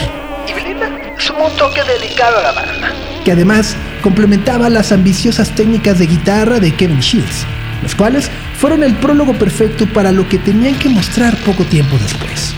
Y 0.50 0.53
Belinda 0.53 0.89
sumó 1.17 1.47
un 1.47 1.55
toque 1.55 1.81
dedicado 1.83 2.39
a 2.39 2.43
la 2.43 2.51
banda, 2.51 2.91
que 3.24 3.31
además 3.31 3.74
complementaba 4.01 4.69
las 4.69 4.91
ambiciosas 4.91 5.50
técnicas 5.55 5.97
de 5.97 6.07
guitarra 6.07 6.59
de 6.59 6.75
Kevin 6.75 7.00
Shields, 7.00 7.45
los 7.81 7.95
cuales 7.95 8.29
fueron 8.59 8.83
el 8.83 8.95
prólogo 8.95 9.33
perfecto 9.33 9.85
para 9.93 10.12
lo 10.12 10.27
que 10.27 10.39
tenían 10.39 10.77
que 10.77 10.89
mostrar 10.89 11.38
poco 11.45 11.63
tiempo 11.63 11.97
después. 12.00 12.53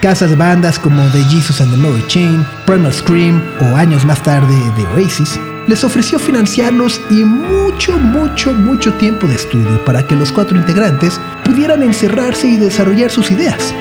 Casas 0.00 0.30
de 0.30 0.36
bandas 0.36 0.78
como 0.78 1.06
The 1.10 1.22
Jesus 1.24 1.60
and 1.60 1.70
the 1.70 1.76
Mary 1.76 2.02
Chain, 2.08 2.44
Primal 2.66 2.92
Scream 2.92 3.42
o 3.60 3.76
años 3.76 4.04
más 4.04 4.22
tarde 4.22 4.54
The 4.76 4.86
Oasis, 4.94 5.38
les 5.66 5.84
ofreció 5.84 6.18
financiarlos 6.18 7.00
y 7.10 7.22
mucho, 7.24 7.98
mucho, 7.98 8.52
mucho 8.54 8.94
tiempo 8.94 9.26
de 9.26 9.34
estudio 9.34 9.84
para 9.84 10.06
que 10.06 10.16
los 10.16 10.32
cuatro 10.32 10.56
integrantes 10.56 11.20
pudieran 11.44 11.82
encerrarse 11.82 12.48
y 12.48 12.56
desarrollar 12.56 13.10
sus 13.10 13.30
ideas. 13.30 13.74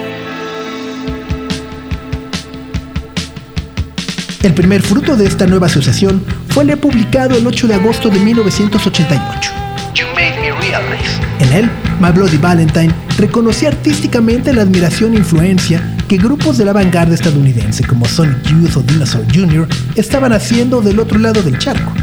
El 4.43 4.53
primer 4.53 4.81
fruto 4.81 5.15
de 5.15 5.25
esta 5.25 5.47
nueva 5.47 5.67
asociación 5.67 6.23
fue 6.49 6.63
el 6.63 6.77
publicado 6.77 7.37
el 7.37 7.47
8 7.47 7.67
de 7.67 7.75
agosto 7.75 8.09
de 8.09 8.19
1988. 8.19 9.51
You 9.95 10.05
Made 10.15 10.39
Me 10.41 10.51
Realize. 10.51 11.19
En 11.39 11.53
él, 11.53 11.69
My 11.99 12.11
Bloody 12.11 12.37
Valentine 12.37 12.93
reconocía 13.17 13.69
artísticamente 13.69 14.53
la 14.53 14.61
admiración 14.61 15.13
e 15.13 15.17
influencia 15.17 15.81
que 16.09 16.17
grupos 16.17 16.57
de 16.57 16.65
la 16.65 16.73
vanguardia 16.73 17.13
estadounidense 17.13 17.85
como 17.85 18.03
Sonic 18.05 18.41
Youth 18.47 18.77
o 18.77 18.81
Dinosaur 18.81 19.25
Jr. 19.31 19.67
estaban 19.95 20.33
haciendo 20.33 20.81
del 20.81 20.99
otro 20.99 21.19
lado 21.19 21.43
del 21.43 21.59
charco. 21.59 21.93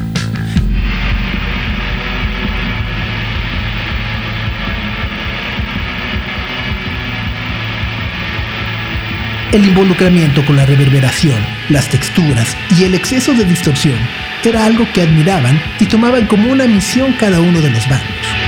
El 9.53 9.67
involucramiento 9.67 10.47
con 10.47 10.55
la 10.55 10.67
reverberación, 10.67 11.41
las 11.69 11.89
texturas 11.89 12.57
y 12.79 12.85
el 12.85 12.95
exceso 12.95 13.35
de 13.35 13.45
distorsión 13.45 13.99
era 14.45 14.65
algo 14.65 14.87
que 14.95 15.03
admiraban 15.03 15.61
y 15.81 15.87
tomaban 15.87 16.27
como 16.27 16.53
una 16.53 16.69
misión 16.69 17.13
cada 17.19 17.41
uno 17.41 17.61
de 17.61 17.71
los 17.71 17.89
bandos. 17.89 18.46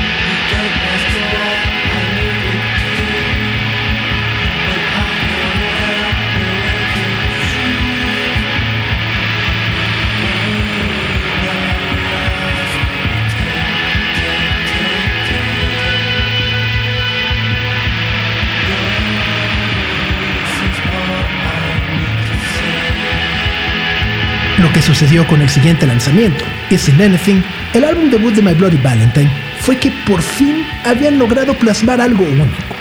Lo 24.59 24.73
que 24.73 24.83
sucedió 24.83 25.25
con 25.29 25.41
el 25.41 25.49
siguiente 25.49 25.87
lanzamiento, 25.87 26.45
Isn't 26.71 27.01
Anything, 27.01 27.45
el 27.75 27.85
álbum 27.85 28.11
debut 28.11 28.35
de 28.35 28.43
My 28.43 28.55
Bloody 28.55 28.77
Valentine, 28.79 29.31
fue 29.61 29.77
que 29.77 29.93
por 30.05 30.21
fin 30.21 30.67
habían 30.85 31.17
logrado 31.17 31.55
plasmar 31.55 32.01
algo 32.01 32.25
único. 32.25 32.75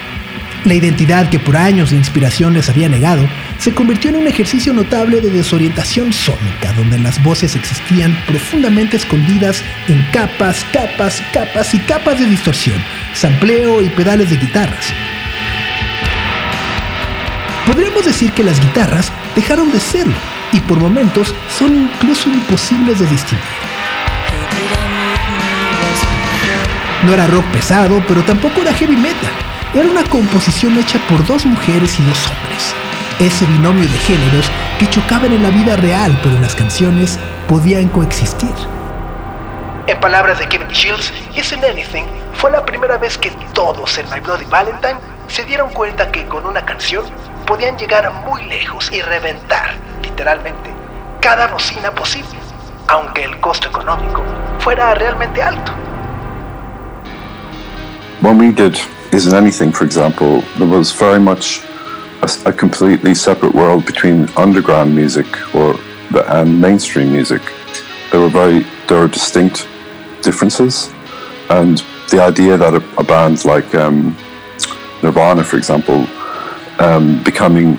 La 0.65 0.73
identidad 0.73 1.29
que 1.29 1.37
por 1.37 1.55
años 1.55 1.91
de 1.91 1.97
inspiración 1.97 2.55
les 2.55 2.67
había 2.67 2.89
negado 2.89 3.27
se 3.59 3.75
convirtió 3.75 4.09
en 4.09 4.15
un 4.15 4.27
ejercicio 4.27 4.73
notable 4.73 5.21
de 5.21 5.29
desorientación 5.29 6.11
sónica, 6.11 6.73
donde 6.73 6.97
las 6.97 7.21
voces 7.23 7.55
existían 7.55 8.17
profundamente 8.25 8.97
escondidas 8.97 9.61
en 9.87 10.01
capas, 10.11 10.65
capas, 10.73 11.21
capas 11.31 11.75
y 11.75 11.79
capas 11.79 12.19
de 12.19 12.25
distorsión, 12.25 12.83
sampleo 13.13 13.83
y 13.83 13.89
pedales 13.89 14.31
de 14.31 14.37
guitarras. 14.37 14.87
Podríamos 17.67 18.03
decir 18.03 18.31
que 18.31 18.43
las 18.43 18.59
guitarras 18.59 19.11
dejaron 19.35 19.71
de 19.71 19.79
serlo 19.79 20.36
y 20.51 20.59
por 20.61 20.77
momentos 20.79 21.33
son 21.57 21.75
incluso 21.75 22.29
imposibles 22.29 22.99
de 22.99 23.07
distinguir. 23.07 23.45
No 27.03 27.13
era 27.13 27.27
rock 27.27 27.45
pesado, 27.45 28.03
pero 28.07 28.21
tampoco 28.23 28.61
era 28.61 28.73
heavy 28.73 28.95
metal. 28.95 29.31
Era 29.73 29.87
una 29.87 30.03
composición 30.03 30.77
hecha 30.77 30.99
por 31.07 31.25
dos 31.25 31.45
mujeres 31.45 31.99
y 31.99 32.03
dos 32.03 32.27
hombres. 32.27 32.73
Ese 33.19 33.45
binomio 33.45 33.83
de 33.83 33.97
géneros 33.99 34.49
que 34.79 34.89
chocaban 34.89 35.31
en 35.31 35.43
la 35.43 35.49
vida 35.49 35.75
real, 35.75 36.17
pero 36.23 36.35
en 36.35 36.41
las 36.41 36.55
canciones 36.55 37.19
podían 37.47 37.87
coexistir. 37.89 38.53
En 39.87 39.99
palabras 39.99 40.39
de 40.39 40.47
Kevin 40.47 40.67
Shields, 40.69 41.13
Isn't 41.35 41.63
Anything 41.63 42.05
fue 42.33 42.51
la 42.51 42.65
primera 42.65 42.97
vez 42.97 43.17
que 43.17 43.31
todos 43.53 43.97
en 43.97 44.05
My 44.09 44.19
Bloody 44.19 44.45
Valentine 44.45 44.97
se 45.27 45.45
dieron 45.45 45.69
cuenta 45.69 46.11
que 46.11 46.25
con 46.25 46.45
una 46.45 46.65
canción 46.65 47.05
podían 47.45 47.77
llegar 47.77 48.11
muy 48.25 48.43
lejos 48.45 48.91
y 48.91 49.01
reventar, 49.01 49.75
literalmente, 50.17 50.73
cada 51.21 51.47
bocina 51.47 51.91
posible, 51.93 52.39
aunque 52.87 53.23
el 53.23 53.39
costo 53.39 53.69
económico 53.69 54.23
fuera 54.59 54.95
realmente 54.95 55.41
alto. 55.41 55.71
When 58.21 58.39
we 58.39 58.51
did 58.51 58.79
Isn't 59.11 59.33
Anything, 59.33 59.71
for 59.71 59.85
example, 59.85 60.43
there 60.57 60.67
was 60.67 60.91
very 60.91 61.19
much 61.19 61.61
a, 62.23 62.49
a 62.49 62.51
completely 62.51 63.13
separate 63.13 63.53
world 63.53 63.85
between 63.85 64.27
underground 64.35 64.93
music 64.95 65.27
or 65.55 65.75
the, 66.11 66.25
and 66.27 66.59
mainstream 66.59 67.11
music. 67.11 67.41
There 68.11 68.19
were 68.19 68.29
very 68.29 68.65
there 68.87 68.99
were 68.99 69.07
distinct 69.07 69.67
differences, 70.23 70.91
and 71.49 71.83
the 72.09 72.21
idea 72.21 72.57
that 72.57 72.73
a, 72.73 72.83
a 72.97 73.03
band 73.03 73.45
like 73.45 73.73
um, 73.75 74.17
Nirvana, 75.03 75.43
for 75.43 75.57
example, 75.57 76.05
um, 76.79 77.23
becoming 77.23 77.77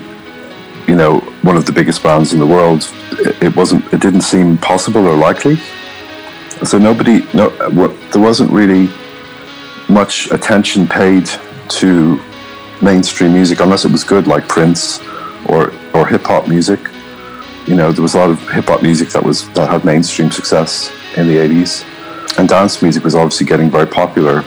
you 0.89 0.95
know 0.95 1.19
one 1.43 1.55
of 1.55 1.67
the 1.67 1.71
biggest 1.71 2.01
bands 2.01 2.33
in 2.33 2.39
the 2.39 2.47
world, 2.47 2.91
it, 3.11 3.43
it, 3.43 3.55
wasn't 3.55 3.85
it 3.93 4.01
didn't 4.01 4.21
seem 4.21 4.57
possible 4.57 5.05
or 5.05 5.15
likely. 5.15 5.57
So 6.65 6.79
nobody 6.79 7.27
no 7.33 7.49
there 8.11 8.21
wasn't 8.21 8.51
really 8.51 8.89
much 9.87 10.31
attention 10.31 10.87
paid 10.87 11.29
to 11.79 12.19
mainstream 12.81 13.33
music 13.33 13.59
unless 13.59 13.85
it 13.85 13.91
was 13.91 14.03
good 14.03 14.25
like 14.25 14.47
Prince 14.47 14.99
or 15.47 15.71
or 15.93 16.07
hip 16.07 16.23
hop 16.23 16.47
music. 16.47 16.79
You 17.67 17.75
know, 17.75 17.91
there 17.91 18.01
was 18.01 18.15
a 18.15 18.17
lot 18.17 18.31
of 18.31 18.39
hip 18.49 18.65
hop 18.65 18.81
music 18.81 19.09
that 19.09 19.23
was 19.23 19.47
that 19.51 19.69
had 19.69 19.85
mainstream 19.85 20.31
success 20.31 20.91
in 21.17 21.27
the 21.27 21.37
80s. 21.37 21.85
And 22.39 22.49
dance 22.49 22.81
music 22.81 23.03
was 23.03 23.13
obviously 23.13 23.45
getting 23.45 23.69
very 23.69 23.87
popular, 23.87 24.41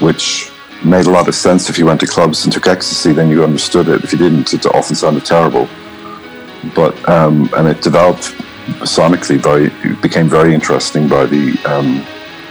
which 0.00 0.50
made 0.84 1.06
a 1.06 1.10
lot 1.10 1.28
of 1.28 1.34
sense 1.34 1.70
if 1.70 1.78
you 1.78 1.86
went 1.86 2.00
to 2.00 2.06
clubs 2.06 2.44
and 2.44 2.52
took 2.52 2.66
ecstasy, 2.66 3.12
then 3.12 3.30
you 3.30 3.44
understood 3.44 3.88
it. 3.88 4.02
If 4.02 4.12
you 4.12 4.18
didn't, 4.18 4.52
it 4.52 4.66
often 4.66 4.96
sounded 4.96 5.24
terrible. 5.24 5.68
But 6.74 7.08
um, 7.08 7.50
and 7.56 7.68
it 7.68 7.82
developed 7.82 8.34
sonically 8.84 9.38
very 9.38 9.68
became 10.00 10.28
very 10.28 10.54
interesting 10.54 11.08
by 11.08 11.26
the 11.26 11.56
um, 11.66 12.04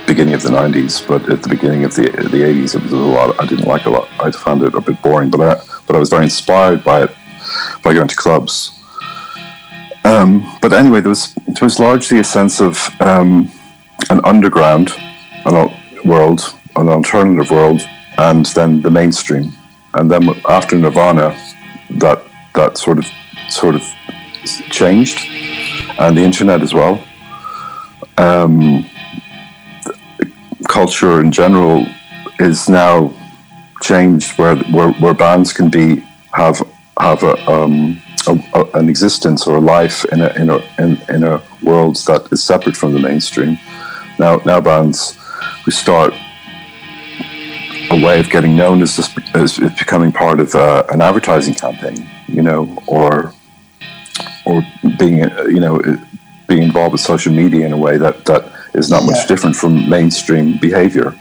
beginning 0.05 0.33
of 0.33 0.41
the 0.41 0.49
90s, 0.49 1.05
but 1.07 1.27
at 1.29 1.41
the 1.41 1.49
beginning 1.49 1.83
of 1.83 1.95
the 1.95 2.03
the 2.03 2.41
80s, 2.41 2.75
it 2.75 2.83
was 2.83 2.91
a 2.91 2.97
lot. 2.97 3.39
I 3.39 3.45
didn't 3.45 3.67
like 3.67 3.85
a 3.85 3.89
lot. 3.89 4.07
I 4.19 4.31
found 4.31 4.63
it 4.63 4.73
a 4.75 4.81
bit 4.81 5.01
boring, 5.01 5.29
but 5.29 5.41
I 5.41 5.61
but 5.87 5.95
I 5.95 5.99
was 5.99 6.09
very 6.09 6.25
inspired 6.25 6.83
by 6.83 7.03
it 7.03 7.11
by 7.83 7.93
going 7.93 8.07
to 8.07 8.15
clubs. 8.15 8.71
Um, 10.05 10.57
but 10.61 10.73
anyway, 10.73 11.01
there 11.01 11.09
was 11.09 11.33
there 11.47 11.63
was 11.63 11.79
largely 11.79 12.19
a 12.19 12.23
sense 12.23 12.59
of 12.61 12.89
um, 12.99 13.51
an 14.09 14.19
underground 14.25 14.91
an 15.45 15.71
world, 16.05 16.53
an 16.75 16.89
alternative 16.89 17.51
world, 17.51 17.81
and 18.17 18.45
then 18.47 18.81
the 18.81 18.91
mainstream, 18.91 19.53
and 19.93 20.09
then 20.11 20.29
after 20.49 20.77
Nirvana, 20.77 21.37
that 21.89 22.23
that 22.55 22.77
sort 22.77 22.97
of 22.97 23.05
sort 23.49 23.75
of 23.75 23.83
changed, 24.45 25.19
and 25.99 26.17
the 26.17 26.21
internet 26.21 26.61
as 26.61 26.73
well. 26.73 27.03
Um, 28.17 28.85
culture 30.67 31.19
in 31.19 31.31
general 31.31 31.85
is 32.39 32.69
now 32.69 33.13
changed 33.81 34.37
where, 34.37 34.55
where, 34.55 34.91
where 34.93 35.13
bands 35.13 35.53
can 35.53 35.69
be 35.69 36.03
have 36.33 36.61
have 36.99 37.23
a, 37.23 37.51
um, 37.51 38.01
a, 38.27 38.39
a, 38.53 38.79
an 38.79 38.87
existence 38.89 39.47
or 39.47 39.57
a 39.57 39.61
life 39.61 40.05
in 40.05 40.21
a 40.21 40.29
in 40.33 40.49
a 40.49 40.57
in, 40.79 41.01
in 41.09 41.23
a 41.23 41.41
world 41.61 41.95
that 42.07 42.27
is 42.31 42.43
separate 42.43 42.77
from 42.77 42.93
the 42.93 42.99
mainstream. 42.99 43.57
Now 44.19 44.41
now 44.45 44.61
bands 44.61 45.17
we 45.65 45.71
start 45.71 46.13
a 47.91 48.05
way 48.05 48.19
of 48.19 48.29
getting 48.29 48.55
known 48.55 48.81
as, 48.81 48.95
this, 48.95 49.09
as 49.35 49.59
becoming 49.77 50.11
part 50.11 50.39
of 50.39 50.55
uh, 50.55 50.83
an 50.89 51.01
advertising 51.01 51.53
campaign, 51.53 52.09
you 52.27 52.41
know, 52.41 52.75
or 52.87 53.33
or 54.45 54.61
being 54.97 55.17
you 55.47 55.59
know 55.59 55.81
being 56.47 56.63
involved 56.63 56.93
with 56.93 57.01
social 57.01 57.33
media 57.33 57.65
in 57.65 57.73
a 57.73 57.77
way 57.77 57.97
that 57.97 58.25
that 58.25 58.45
is 58.73 58.89
not 58.89 59.03
much 59.03 59.27
different 59.27 59.55
from 59.55 59.89
mainstream 59.89 60.57
behavior. 60.59 61.15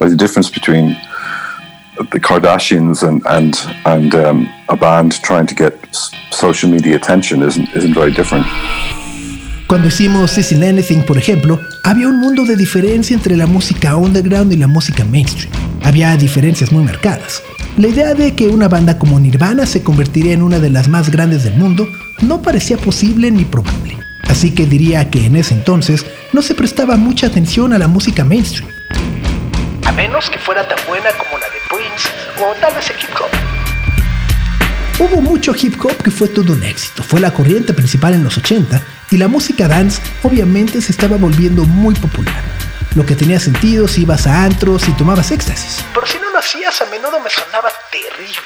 Like 0.00 0.10
the 0.10 0.16
difference 0.16 0.50
between 0.50 0.96
the 2.12 2.20
Kardashians 2.20 3.02
and 3.02 3.22
and 3.26 3.54
and 3.84 4.14
um, 4.14 4.48
a 4.68 4.76
band 4.76 5.22
trying 5.22 5.46
to 5.46 5.54
get 5.54 5.74
social 6.30 6.68
media 6.70 6.96
attention 6.96 7.42
isn't 7.42 7.68
isn't 7.74 7.94
very 7.94 8.12
different. 8.12 8.46
Cuando 9.66 9.88
hicimos 9.88 10.36
Isn't 10.36 10.62
Anything, 10.62 11.02
por 11.02 11.16
ejemplo, 11.16 11.58
había 11.84 12.08
un 12.08 12.20
mundo 12.20 12.44
de 12.44 12.54
diferencia 12.54 13.14
entre 13.14 13.36
la 13.36 13.46
música 13.46 13.96
underground 13.96 14.52
y 14.52 14.56
la 14.56 14.66
música 14.66 15.04
mainstream. 15.04 15.73
Había 15.84 16.16
diferencias 16.16 16.72
muy 16.72 16.82
marcadas. 16.82 17.42
La 17.76 17.88
idea 17.88 18.14
de 18.14 18.34
que 18.34 18.48
una 18.48 18.68
banda 18.68 18.98
como 18.98 19.20
Nirvana 19.20 19.66
se 19.66 19.82
convertiría 19.82 20.32
en 20.32 20.42
una 20.42 20.58
de 20.58 20.70
las 20.70 20.88
más 20.88 21.10
grandes 21.10 21.44
del 21.44 21.54
mundo 21.54 21.86
no 22.22 22.40
parecía 22.40 22.78
posible 22.78 23.30
ni 23.30 23.44
probable. 23.44 23.98
Así 24.22 24.52
que 24.54 24.64
diría 24.64 25.10
que 25.10 25.26
en 25.26 25.36
ese 25.36 25.52
entonces 25.52 26.06
no 26.32 26.40
se 26.40 26.54
prestaba 26.54 26.96
mucha 26.96 27.26
atención 27.26 27.74
a 27.74 27.78
la 27.78 27.86
música 27.86 28.24
mainstream. 28.24 28.70
A 29.84 29.92
menos 29.92 30.30
que 30.30 30.38
fuera 30.38 30.66
tan 30.66 30.78
buena 30.88 31.10
como 31.18 31.38
la 31.38 31.46
de 31.46 31.58
Prince 31.68 32.08
o 32.40 32.58
tal 32.60 32.74
vez 32.74 32.88
el 32.88 32.96
hip 32.96 33.14
hop. 33.20 35.04
Hubo 35.04 35.20
mucho 35.20 35.54
hip 35.60 35.74
hop 35.84 36.02
que 36.02 36.10
fue 36.10 36.28
todo 36.28 36.54
un 36.54 36.62
éxito, 36.62 37.02
fue 37.02 37.20
la 37.20 37.34
corriente 37.34 37.74
principal 37.74 38.14
en 38.14 38.24
los 38.24 38.38
80 38.38 38.80
y 39.10 39.18
la 39.18 39.28
música 39.28 39.68
dance 39.68 40.00
obviamente 40.22 40.80
se 40.80 40.92
estaba 40.92 41.18
volviendo 41.18 41.64
muy 41.64 41.94
popular. 41.94 42.63
Lo 42.94 43.04
que 43.04 43.16
tenía 43.16 43.40
sentido 43.40 43.88
si 43.88 44.02
ibas 44.02 44.24
a 44.28 44.44
antros 44.44 44.88
y 44.88 44.92
tomabas 44.92 45.32
éxtasis. 45.32 45.84
Pero 45.92 46.06
si 46.06 46.18
no 46.18 46.30
lo 46.30 46.38
hacías 46.38 46.80
a 46.80 46.84
menudo 46.86 47.18
me 47.18 47.28
sonaba 47.28 47.68
terrible. 47.90 48.38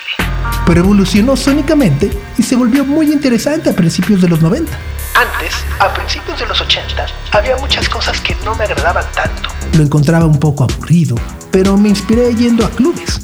Pero 0.65 0.81
evolucionó 0.81 1.37
sónicamente 1.37 2.11
y 2.39 2.43
se 2.43 2.57
volvió 2.57 2.83
muy 2.83 3.13
interesante 3.13 3.69
a 3.69 3.75
principios 3.75 4.23
de 4.23 4.29
los 4.29 4.41
90. 4.41 4.73
Antes, 5.15 5.55
a 5.79 5.93
principios 5.93 6.41
de 6.41 6.47
los 6.47 6.59
80, 6.61 7.07
había 7.33 7.59
muchas 7.59 7.91
cosas 7.91 8.19
que 8.23 8.35
no 8.45 8.55
me 8.55 8.65
agradaban 8.65 9.05
tanto. 9.13 9.51
Lo 9.75 9.83
encontraba 9.83 10.25
un 10.25 10.41
poco 10.41 10.65
aburrido, 10.65 11.17
pero 11.51 11.77
me 11.77 11.91
inspiré 11.91 12.35
yendo 12.35 12.65
a 12.65 12.71
clubes. 12.71 13.21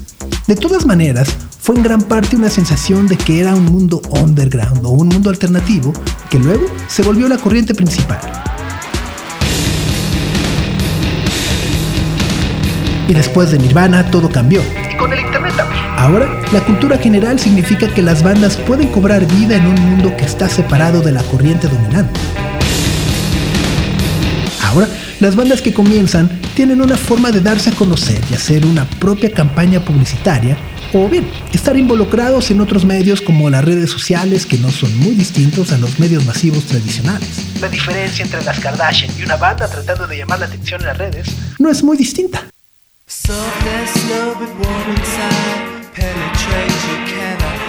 De 0.46 0.56
todas 0.56 0.84
maneras, 0.84 1.28
fue 1.58 1.76
en 1.76 1.82
gran 1.82 2.02
parte 2.02 2.36
una 2.36 2.50
sensación 2.50 3.06
de 3.06 3.16
que 3.16 3.40
era 3.40 3.54
un 3.54 3.64
mundo 3.64 4.02
underground 4.10 4.84
o 4.84 4.90
un 4.90 5.08
mundo 5.08 5.30
alternativo 5.30 5.94
que 6.28 6.38
luego 6.38 6.66
se 6.86 7.02
volvió 7.02 7.28
la 7.28 7.38
corriente 7.38 7.74
principal. 7.74 8.20
Y 13.06 13.14
después 13.14 13.50
de 13.50 13.58
Nirvana 13.58 14.10
todo 14.10 14.30
cambió. 14.30 14.62
Y 14.90 14.96
con 14.96 15.12
el 15.12 15.20
internet 15.20 15.54
también. 15.56 15.82
Ahora, 15.96 16.40
la 16.52 16.60
cultura 16.60 16.98
general 16.98 17.38
significa 17.38 17.88
que 17.88 18.02
las 18.02 18.22
bandas 18.22 18.56
pueden 18.56 18.88
cobrar 18.88 19.26
vida 19.26 19.56
en 19.56 19.66
un 19.66 19.74
mundo 19.74 20.16
que 20.16 20.24
está 20.24 20.48
separado 20.48 21.02
de 21.02 21.12
la 21.12 21.22
corriente 21.24 21.68
dominante. 21.68 22.18
Ahora, 24.62 24.88
las 25.20 25.36
bandas 25.36 25.62
que 25.62 25.72
comienzan 25.72 26.28
tienen 26.54 26.80
una 26.80 26.96
forma 26.96 27.30
de 27.30 27.40
darse 27.40 27.70
a 27.70 27.74
conocer 27.74 28.20
y 28.30 28.34
hacer 28.34 28.64
una 28.64 28.84
propia 28.84 29.30
campaña 29.30 29.80
publicitaria, 29.80 30.56
o 30.92 31.08
bien 31.08 31.28
estar 31.52 31.76
involucrados 31.76 32.50
en 32.50 32.60
otros 32.60 32.84
medios 32.84 33.20
como 33.20 33.50
las 33.50 33.64
redes 33.64 33.90
sociales 33.90 34.46
que 34.46 34.58
no 34.58 34.70
son 34.70 34.96
muy 34.98 35.14
distintos 35.14 35.72
a 35.72 35.78
los 35.78 35.98
medios 35.98 36.24
masivos 36.24 36.64
tradicionales. 36.64 37.28
La 37.60 37.68
diferencia 37.68 38.24
entre 38.24 38.42
las 38.44 38.58
Kardashian 38.60 39.10
y 39.18 39.22
una 39.22 39.36
banda 39.36 39.68
tratando 39.68 40.06
de 40.06 40.18
llamar 40.18 40.38
la 40.40 40.46
atención 40.46 40.80
en 40.80 40.86
las 40.86 40.98
redes 40.98 41.28
no 41.58 41.70
es 41.70 41.82
muy 41.82 41.96
distinta. 41.96 42.53
Soft 43.06 43.66
as 43.66 43.90
snow, 43.90 44.34
but 44.38 44.48
warm 44.48 44.90
inside, 44.96 45.92
penetrates 45.92 46.88
you 46.88 46.96
cannot. 47.04 47.63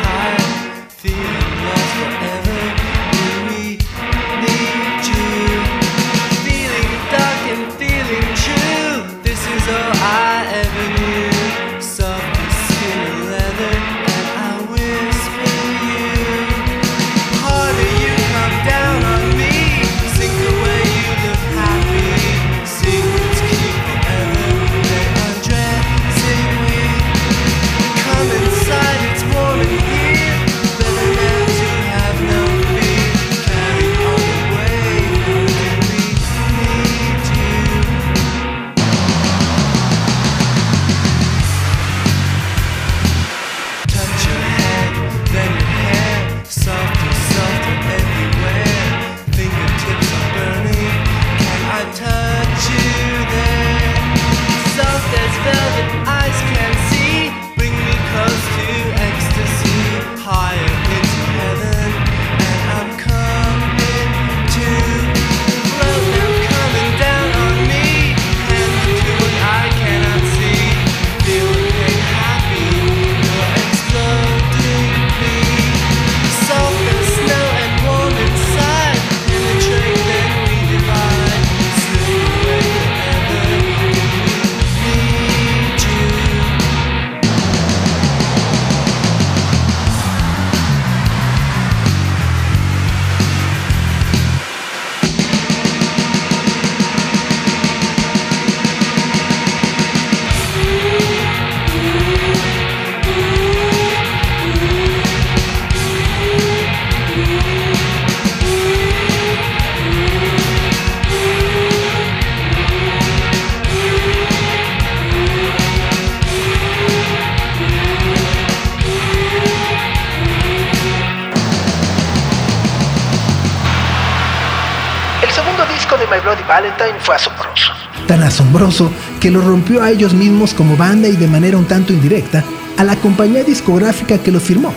My 126.08 126.20
Bloody 126.22 126.44
Valentine 126.48 127.00
fue 127.00 127.16
asombroso. 127.16 127.72
Tan 128.08 128.22
asombroso 128.22 128.92
que 129.20 129.32
lo 129.32 129.42
rompió 129.42 129.82
a 129.82 129.92
ellos 129.92 130.14
mismos 130.14 130.54
como 130.54 130.78
banda 130.78 131.08
y 131.08 131.16
de 131.16 131.28
manera 131.28 131.58
un 131.58 131.66
tanto 131.66 131.94
indirecta 131.94 132.44
a 132.78 132.84
la 132.84 132.96
compañía 132.98 133.44
discográfica 133.44 134.18
que 134.18 134.32
lo 134.32 134.40
firmó, 134.40 134.74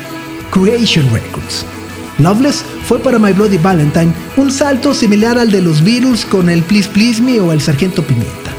Creation 0.51 1.09
Records. 1.13 1.67
Loveless 2.19 2.65
fue 2.87 2.99
para 2.99 3.19
My 3.19 3.33
Bloody 3.33 3.59
Valentine 3.59 4.13
un 4.37 4.51
salto 4.51 4.95
similar 4.95 5.39
al 5.39 5.51
de 5.51 5.63
los 5.63 5.85
Beatles 5.85 6.25
con 6.25 6.49
el 6.49 6.63
Please 6.63 6.89
Please 6.89 7.21
Me 7.21 7.41
o 7.41 7.53
el 7.53 7.61
Sargento 7.61 8.03
Pimienta, 8.03 8.51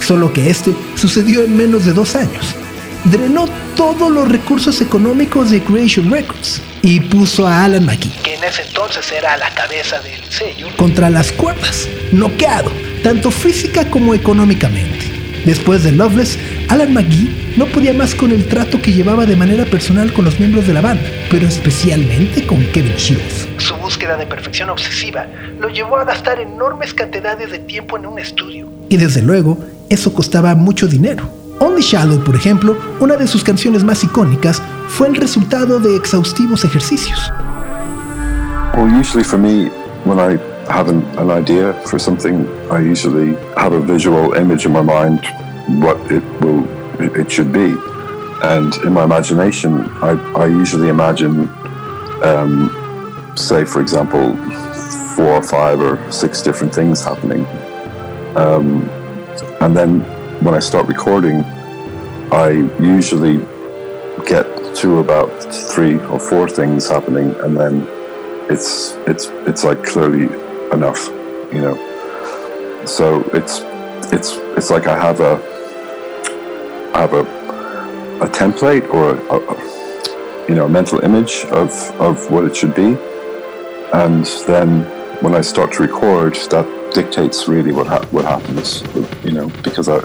solo 0.00 0.32
que 0.32 0.50
este 0.50 0.74
sucedió 0.94 1.42
en 1.44 1.56
menos 1.56 1.84
de 1.84 1.92
dos 1.92 2.16
años. 2.16 2.56
Drenó 3.04 3.44
todos 3.76 4.10
los 4.10 4.26
recursos 4.26 4.80
económicos 4.80 5.50
de 5.50 5.62
Creation 5.62 6.10
Records 6.10 6.62
y 6.80 7.00
puso 7.00 7.46
a 7.46 7.64
Alan 7.64 7.84
McGee, 7.84 8.10
que 8.22 8.34
en 8.34 8.44
ese 8.44 8.62
entonces 8.62 9.12
era 9.12 9.36
la 9.36 9.50
cabeza 9.50 10.00
del 10.00 10.24
sello, 10.30 10.68
contra 10.78 11.10
las 11.10 11.30
cuerdas, 11.32 11.86
noqueado, 12.12 12.72
tanto 13.02 13.30
física 13.30 13.90
como 13.90 14.14
económicamente. 14.14 15.12
Después 15.44 15.84
de 15.84 15.92
Loveless, 15.92 16.38
Alan 16.70 16.94
McGee 16.94 17.52
no 17.58 17.66
podía 17.66 17.92
más 17.92 18.14
con 18.14 18.30
el 18.30 18.48
trato 18.48 18.80
que 18.80 18.94
llevaba 18.94 19.26
de 19.26 19.36
manera 19.36 19.66
personal 19.66 20.10
con 20.14 20.24
los 20.24 20.40
miembros 20.40 20.66
de 20.66 20.72
la 20.72 20.80
banda, 20.80 21.04
pero 21.30 21.46
especialmente 21.46 22.46
con 22.46 22.64
Kevin 22.72 22.96
Shields. 22.96 23.48
Su 23.58 23.76
búsqueda 23.76 24.16
de 24.16 24.24
perfección 24.24 24.70
obsesiva 24.70 25.26
lo 25.60 25.68
llevó 25.68 25.98
a 25.98 26.04
gastar 26.04 26.40
enormes 26.40 26.94
cantidades 26.94 27.50
de 27.50 27.58
tiempo 27.58 27.98
en 27.98 28.06
un 28.06 28.18
estudio. 28.18 28.66
Y 28.88 28.96
desde 28.96 29.20
luego, 29.20 29.58
eso 29.90 30.14
costaba 30.14 30.54
mucho 30.54 30.86
dinero. 30.86 31.43
Only 31.60 31.82
Shadow, 31.82 32.22
por 32.24 32.34
ejemplo, 32.34 32.76
una 33.00 33.16
de 33.16 33.26
sus 33.26 33.44
canciones 33.44 33.84
más 33.84 34.02
icónicas, 34.02 34.60
fue 34.88 35.08
el 35.08 35.14
resultado 35.14 35.80
de 35.80 35.96
exhaustivos 35.96 36.64
ejercicios. 36.64 37.32
Well, 38.74 38.88
usually 38.88 39.24
for 39.24 39.38
me, 39.38 39.70
when 40.04 40.18
I 40.18 40.38
have 40.68 40.88
an, 40.88 41.04
an 41.16 41.30
idea 41.30 41.72
for 41.84 41.98
something, 41.98 42.46
I 42.70 42.80
usually 42.80 43.36
have 43.56 43.72
a 43.72 43.80
visual 43.80 44.34
image 44.34 44.66
in 44.66 44.72
my 44.72 44.82
mind 44.82 45.20
what 45.80 45.96
it 46.10 46.22
will 46.40 46.66
it 46.98 47.30
should 47.30 47.52
be, 47.52 47.74
and 48.42 48.74
in 48.84 48.92
my 48.92 49.04
imagination, 49.04 49.84
I, 50.02 50.12
I 50.36 50.46
usually 50.46 50.88
imagine, 50.88 51.48
um, 52.22 52.70
say, 53.36 53.64
for 53.64 53.80
example, 53.80 54.36
four 55.16 55.34
or 55.34 55.42
five 55.42 55.80
or 55.80 55.98
six 56.12 56.42
different 56.42 56.74
things 56.74 57.02
happening, 57.02 57.46
um, 58.36 58.88
and 59.60 59.76
then 59.76 60.04
when 60.44 60.54
I 60.54 60.58
start 60.58 60.86
recording, 60.88 61.42
I 62.30 62.50
usually 62.78 63.38
get 64.26 64.44
to 64.76 64.98
about 64.98 65.30
three 65.72 65.98
or 66.00 66.20
four 66.20 66.50
things 66.50 66.86
happening, 66.86 67.34
and 67.40 67.56
then 67.56 67.88
it's 68.50 68.92
it's 69.06 69.28
it's 69.48 69.64
like 69.64 69.82
clearly 69.82 70.24
enough, 70.70 71.08
you 71.50 71.62
know. 71.62 71.76
So 72.84 73.22
it's 73.32 73.60
it's 74.12 74.36
it's 74.58 74.68
like 74.68 74.86
I 74.86 74.98
have 74.98 75.20
a 75.20 75.34
I 76.94 77.00
have 77.00 77.14
a 77.14 77.24
a 78.22 78.28
template 78.28 78.86
or 78.92 79.14
a, 79.14 79.38
a, 79.40 80.46
you 80.46 80.54
know 80.54 80.66
a 80.66 80.68
mental 80.68 81.00
image 81.00 81.46
of 81.46 81.70
of 81.98 82.30
what 82.30 82.44
it 82.44 82.54
should 82.54 82.74
be, 82.74 82.98
and 83.94 84.26
then 84.46 84.82
when 85.22 85.34
I 85.34 85.40
start 85.40 85.72
to 85.72 85.82
record, 85.82 86.34
that 86.50 86.83
dictates 86.94 87.48
really 87.48 87.72
what 87.72 87.86
ha- 87.86 88.06
what 88.12 88.24
happens, 88.24 88.82
you 89.24 89.32
know, 89.32 89.48
because 89.62 89.88
I, 89.88 89.98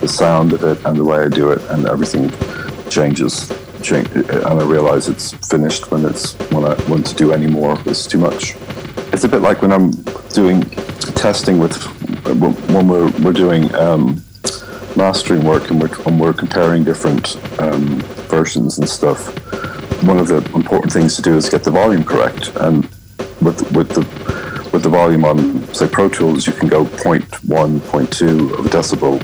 the 0.00 0.08
sound 0.08 0.52
of 0.52 0.64
it 0.64 0.84
and 0.84 0.98
the 0.98 1.04
way 1.04 1.18
I 1.18 1.28
do 1.28 1.52
it 1.52 1.60
and 1.70 1.86
everything 1.86 2.32
changes 2.88 3.52
change, 3.82 4.08
and 4.08 4.46
I 4.46 4.64
realize 4.64 5.08
it's 5.08 5.32
finished 5.48 5.90
when 5.90 6.04
it's 6.04 6.34
when 6.50 6.64
I 6.64 6.74
want 6.88 7.06
to 7.06 7.14
do 7.14 7.32
any 7.32 7.46
more. 7.46 7.78
It's 7.86 8.06
too 8.06 8.18
much. 8.18 8.56
It's 9.12 9.24
a 9.24 9.28
bit 9.28 9.42
like 9.42 9.62
when 9.62 9.72
I'm 9.72 9.90
doing 10.32 10.62
testing 11.24 11.58
with 11.58 11.76
when 12.74 12.88
we're 12.88 13.10
we're 13.22 13.32
doing 13.32 13.72
um, 13.74 14.22
mastering 14.96 15.44
work 15.44 15.70
and 15.70 15.80
we're, 15.80 16.02
and 16.06 16.20
we're 16.20 16.32
comparing 16.32 16.84
different 16.84 17.36
um, 17.60 18.00
versions 18.28 18.78
and 18.78 18.88
stuff. 18.88 19.28
One 20.04 20.18
of 20.18 20.28
the 20.28 20.38
important 20.54 20.92
things 20.92 21.16
to 21.16 21.22
do 21.22 21.36
is 21.36 21.48
get 21.50 21.64
the 21.64 21.70
volume 21.70 22.04
correct, 22.04 22.52
and 22.56 22.84
with 23.42 23.70
with 23.72 23.90
the 23.90 24.29
with 24.72 24.82
the 24.82 24.88
volume 24.88 25.24
on 25.24 25.72
say 25.74 25.88
Pro 25.88 26.08
Tools, 26.08 26.46
you 26.46 26.52
can 26.52 26.68
go 26.68 26.84
0.1, 26.84 27.78
0.2 27.78 28.58
of 28.58 28.66
a 28.66 28.68
decibel, 28.68 29.20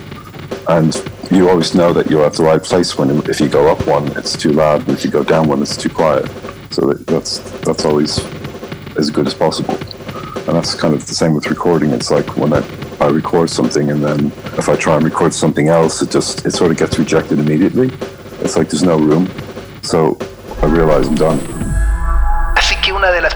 and 0.69 0.95
you 1.31 1.49
always 1.49 1.75
know 1.75 1.93
that 1.93 2.11
you're 2.11 2.25
at 2.25 2.35
the 2.35 2.43
right 2.43 2.63
place 2.63 2.97
when 2.99 3.11
if 3.29 3.41
you 3.41 3.49
go 3.49 3.71
up 3.71 3.87
one, 3.87 4.07
it's 4.17 4.37
too 4.37 4.53
loud, 4.53 4.81
and 4.83 4.91
if 4.91 5.05
you 5.05 5.11
go 5.11 5.25
down 5.25 5.49
one, 5.49 5.63
it's 5.63 5.77
too 5.77 5.91
quiet. 5.91 6.31
So 6.71 6.93
that's 6.93 7.39
that's 7.61 7.85
always 7.85 8.19
as 8.97 9.11
good 9.11 9.27
as 9.27 9.35
possible. 9.35 9.77
And 10.47 10.55
that's 10.55 10.75
kind 10.75 10.95
of 10.95 11.07
the 11.07 11.15
same 11.15 11.35
with 11.35 11.47
recording. 11.49 11.91
It's 11.91 12.11
like 12.11 12.37
when 12.37 12.53
I, 12.53 12.63
I 13.01 13.09
record 13.09 13.51
something 13.51 13.91
and 13.91 14.03
then 14.03 14.27
if 14.59 14.69
I 14.69 14.77
try 14.77 14.95
and 14.97 15.05
record 15.05 15.35
something 15.35 15.69
else, 15.69 16.03
it 16.03 16.11
just 16.11 16.47
it 16.47 16.53
sort 16.53 16.71
of 16.71 16.77
gets 16.77 16.99
rejected 16.99 17.39
immediately. 17.39 17.91
It's 18.41 18.57
like 18.57 18.69
there's 18.69 18.83
no 18.83 18.99
room. 18.99 19.29
So 19.83 20.19
I 20.63 20.67
realize 20.67 21.09
I'm 21.09 21.15
done. 21.15 21.41
Así 22.55 22.75
que 22.83 22.93
una 22.93 23.11
de 23.11 23.21
las 23.21 23.35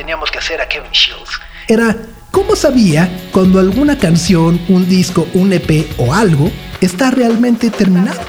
teníamos 0.00 0.30
que 0.30 0.38
hacer 0.38 0.62
a 0.62 0.66
Kevin 0.66 0.92
Shields 0.92 1.38
era 1.68 1.94
¿cómo 2.30 2.56
sabía 2.56 3.06
cuando 3.32 3.60
alguna 3.60 3.98
canción, 3.98 4.58
un 4.68 4.88
disco, 4.88 5.28
un 5.34 5.52
EP 5.52 5.86
o 5.98 6.14
algo 6.14 6.50
está 6.80 7.10
realmente 7.10 7.68
terminado. 7.68 8.20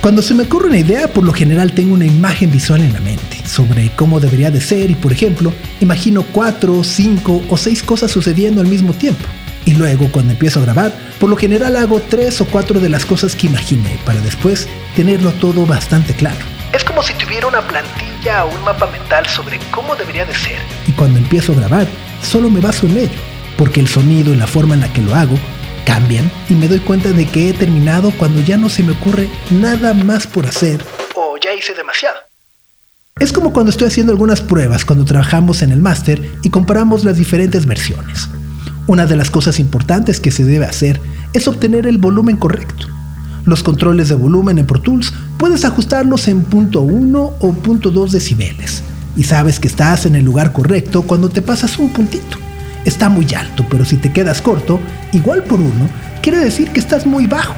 Cuando 0.00 0.22
se 0.22 0.32
me 0.32 0.44
ocurre 0.44 0.68
una 0.68 0.78
idea, 0.78 1.08
por 1.08 1.24
lo 1.24 1.34
general 1.34 1.72
tengo 1.72 1.92
una 1.92 2.06
imagen 2.06 2.50
visual 2.50 2.80
en 2.80 2.94
la 2.94 3.00
mente 3.00 3.36
sobre 3.46 3.90
cómo 3.90 4.18
debería 4.18 4.50
de 4.50 4.62
ser 4.62 4.90
y, 4.90 4.94
por 4.94 5.12
ejemplo, 5.12 5.52
imagino 5.80 6.22
cuatro, 6.22 6.82
cinco 6.84 7.42
o 7.50 7.58
seis 7.58 7.82
cosas 7.82 8.10
sucediendo 8.10 8.62
al 8.62 8.66
mismo 8.66 8.94
tiempo. 8.94 9.26
Y 9.66 9.74
luego, 9.74 10.08
cuando 10.10 10.32
empiezo 10.32 10.60
a 10.60 10.62
grabar, 10.62 10.96
por 11.18 11.28
lo 11.28 11.36
general 11.36 11.76
hago 11.76 12.00
tres 12.00 12.40
o 12.40 12.46
cuatro 12.46 12.80
de 12.80 12.88
las 12.88 13.04
cosas 13.04 13.36
que 13.36 13.48
imaginé 13.48 13.98
para 14.06 14.22
después 14.22 14.68
tenerlo 14.96 15.32
todo 15.32 15.66
bastante 15.66 16.14
claro. 16.14 16.49
Es 16.72 16.84
como 16.84 17.02
si 17.02 17.14
tuviera 17.14 17.48
una 17.48 17.62
plantilla 17.62 18.44
o 18.44 18.54
un 18.54 18.62
mapa 18.62 18.86
mental 18.86 19.26
sobre 19.26 19.58
cómo 19.72 19.96
debería 19.96 20.24
de 20.24 20.34
ser. 20.34 20.58
Y 20.86 20.92
cuando 20.92 21.18
empiezo 21.18 21.52
a 21.52 21.56
grabar, 21.56 21.86
solo 22.22 22.48
me 22.48 22.60
baso 22.60 22.86
en 22.86 22.96
ello, 22.96 23.18
porque 23.58 23.80
el 23.80 23.88
sonido 23.88 24.32
y 24.32 24.36
la 24.36 24.46
forma 24.46 24.74
en 24.74 24.80
la 24.80 24.92
que 24.92 25.02
lo 25.02 25.14
hago 25.14 25.36
cambian 25.84 26.30
y 26.48 26.54
me 26.54 26.68
doy 26.68 26.78
cuenta 26.78 27.10
de 27.10 27.26
que 27.26 27.50
he 27.50 27.52
terminado 27.52 28.12
cuando 28.12 28.40
ya 28.42 28.56
no 28.56 28.68
se 28.68 28.84
me 28.84 28.92
ocurre 28.92 29.28
nada 29.50 29.94
más 29.94 30.28
por 30.28 30.46
hacer 30.46 30.80
o 31.16 31.36
ya 31.42 31.52
hice 31.52 31.74
demasiado. 31.74 32.18
Es 33.18 33.32
como 33.32 33.52
cuando 33.52 33.70
estoy 33.70 33.88
haciendo 33.88 34.12
algunas 34.12 34.40
pruebas 34.40 34.84
cuando 34.84 35.04
trabajamos 35.04 35.62
en 35.62 35.72
el 35.72 35.80
máster 35.80 36.30
y 36.42 36.50
comparamos 36.50 37.04
las 37.04 37.16
diferentes 37.16 37.66
versiones. 37.66 38.28
Una 38.86 39.06
de 39.06 39.16
las 39.16 39.30
cosas 39.30 39.58
importantes 39.58 40.20
que 40.20 40.30
se 40.30 40.44
debe 40.44 40.66
hacer 40.66 41.00
es 41.32 41.48
obtener 41.48 41.86
el 41.88 41.98
volumen 41.98 42.36
correcto. 42.36 42.86
Los 43.44 43.62
controles 43.62 44.08
de 44.08 44.14
volumen 44.14 44.58
en 44.58 44.66
Pro 44.66 44.80
Tools 44.80 45.12
puedes 45.38 45.64
ajustarlos 45.64 46.28
en 46.28 46.42
punto 46.42 46.84
.1 46.84 47.32
o 47.40 47.52
punto 47.54 47.92
.2 47.92 48.10
decibeles 48.10 48.82
y 49.16 49.24
sabes 49.24 49.58
que 49.58 49.68
estás 49.68 50.06
en 50.06 50.14
el 50.14 50.24
lugar 50.24 50.52
correcto 50.52 51.02
cuando 51.02 51.28
te 51.28 51.42
pasas 51.42 51.78
un 51.78 51.90
puntito 51.90 52.36
está 52.84 53.08
muy 53.08 53.26
alto, 53.34 53.64
pero 53.70 53.84
si 53.84 53.96
te 53.96 54.12
quedas 54.12 54.40
corto, 54.40 54.80
igual 55.12 55.42
por 55.44 55.60
uno, 55.60 55.88
quiere 56.22 56.38
decir 56.38 56.70
que 56.70 56.80
estás 56.80 57.06
muy 57.06 57.26
bajo. 57.26 57.54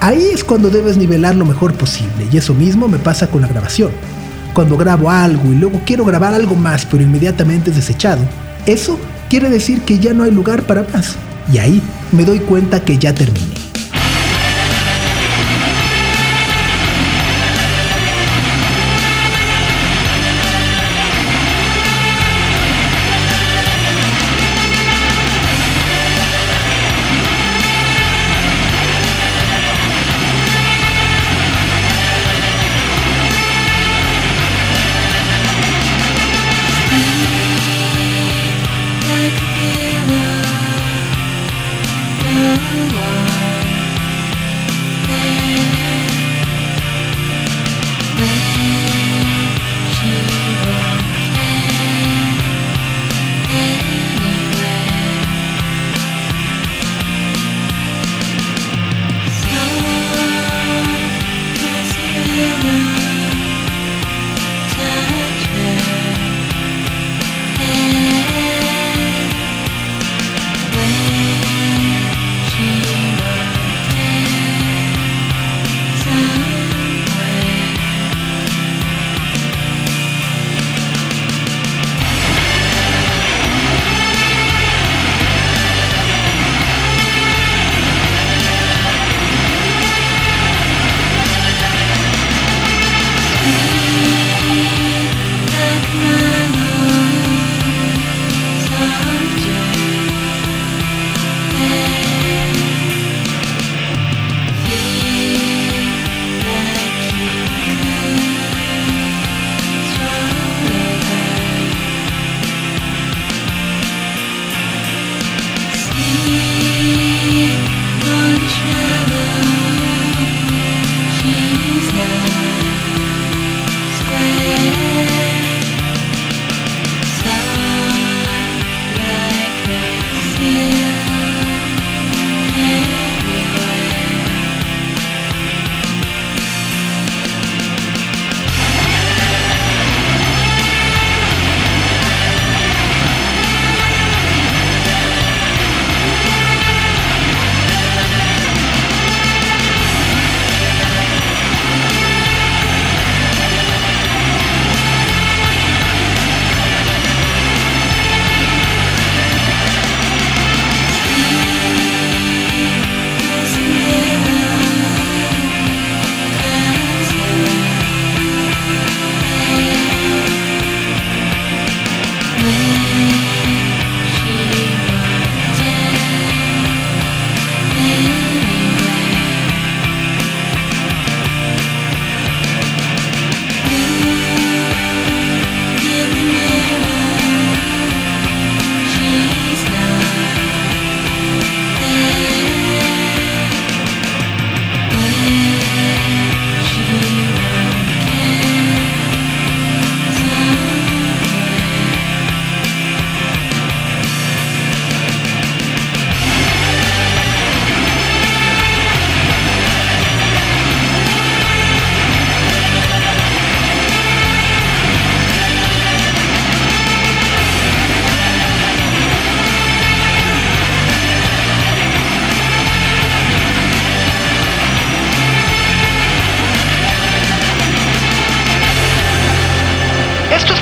Ahí 0.00 0.30
es 0.32 0.42
cuando 0.42 0.68
debes 0.68 0.96
nivelar 0.96 1.36
lo 1.36 1.44
mejor 1.44 1.74
posible, 1.74 2.26
y 2.30 2.36
eso 2.36 2.54
mismo 2.54 2.88
me 2.88 2.98
pasa 2.98 3.28
con 3.28 3.42
la 3.42 3.48
grabación. 3.48 3.90
Cuando 4.54 4.76
grabo 4.76 5.10
algo 5.10 5.50
y 5.50 5.56
luego 5.56 5.80
quiero 5.86 6.04
grabar 6.04 6.34
algo 6.34 6.54
más, 6.54 6.84
pero 6.84 7.02
inmediatamente 7.02 7.70
es 7.70 7.76
desechado, 7.76 8.22
eso 8.66 8.98
quiere 9.30 9.48
decir 9.48 9.82
que 9.82 9.98
ya 9.98 10.12
no 10.12 10.24
hay 10.24 10.30
lugar 10.30 10.64
para 10.64 10.86
más. 10.92 11.16
Y 11.52 11.58
ahí 11.58 11.82
me 12.12 12.24
doy 12.24 12.40
cuenta 12.40 12.80
que 12.84 12.98
ya 12.98 13.14
terminé. 13.14 13.51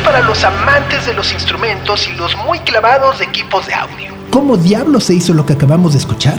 Para 0.04 0.20
los 0.22 0.44
amantes 0.44 1.06
de 1.06 1.14
los 1.14 1.32
instrumentos 1.32 2.08
y 2.08 2.12
los 2.12 2.36
muy 2.36 2.58
clavados 2.60 3.18
de 3.18 3.24
equipos 3.24 3.66
de 3.66 3.74
audio. 3.74 4.14
¿Cómo 4.30 4.56
diablos 4.56 5.04
se 5.04 5.14
hizo 5.14 5.34
lo 5.34 5.44
que 5.44 5.54
acabamos 5.54 5.92
de 5.92 5.98
escuchar? 5.98 6.38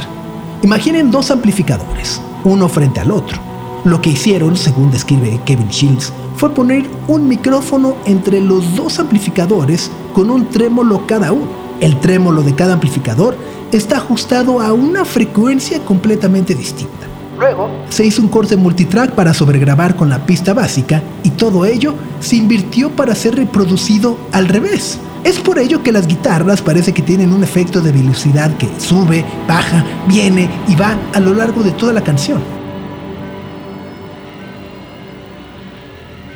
Imaginen 0.62 1.12
dos 1.12 1.32
amplificadores, 1.32 2.22
uno 2.44 2.70
frente 2.70 3.00
al 3.00 3.12
otro. 3.12 3.40
Lo 3.84 4.02
que 4.02 4.12
hicieron, 4.12 4.56
según 4.56 4.92
describe 4.92 5.40
Kevin 5.46 5.70
Shields, 5.70 6.14
fue 6.36 6.54
poner 6.54 6.86
un 7.08 7.28
micrófono 7.28 7.98
entre 8.06 8.42
los 8.42 8.76
dos 8.76 9.00
amplificadores 9.00 9.92
con 10.14 10.30
un 10.30 10.50
trémolo 10.50 11.06
cada 11.08 11.32
uno. 11.32 11.52
El 11.80 12.00
trémolo 12.00 12.44
de 12.44 12.54
cada 12.56 12.74
amplificador 12.74 13.36
está 13.72 13.98
ajustado 13.98 14.62
a 14.62 14.72
una 14.74 15.04
frecuencia 15.04 15.80
completamente 15.80 16.54
distinta. 16.54 17.08
Luego, 17.42 17.72
se 17.90 18.06
hizo 18.06 18.22
un 18.22 18.28
corte 18.28 18.56
multitrack 18.56 19.14
para 19.14 19.34
sobregrabar 19.34 19.96
con 19.96 20.12
la 20.12 20.28
pista 20.28 20.54
básica 20.54 21.02
y 21.24 21.32
todo 21.32 21.66
ello 21.66 21.96
se 22.20 22.36
invirtió 22.36 22.92
para 22.92 23.16
ser 23.16 23.36
reproducido 23.36 24.16
al 24.32 24.48
revés. 24.48 25.00
Es 25.24 25.40
por 25.40 25.58
ello 25.58 25.82
que 25.82 25.92
las 25.92 26.06
guitarras 26.06 26.62
parece 26.62 26.94
que 26.94 27.02
tienen 27.02 27.34
un 27.34 27.44
efecto 27.44 27.82
de 27.82 27.92
velocidad 27.92 28.56
que 28.58 28.70
sube, 28.80 29.26
baja, 29.48 29.84
viene 30.06 30.52
y 30.68 30.76
va 30.76 30.96
a 31.16 31.20
lo 31.20 31.34
largo 31.34 31.64
de 31.64 31.72
toda 31.72 31.94
la 31.94 32.04
canción. 32.04 32.44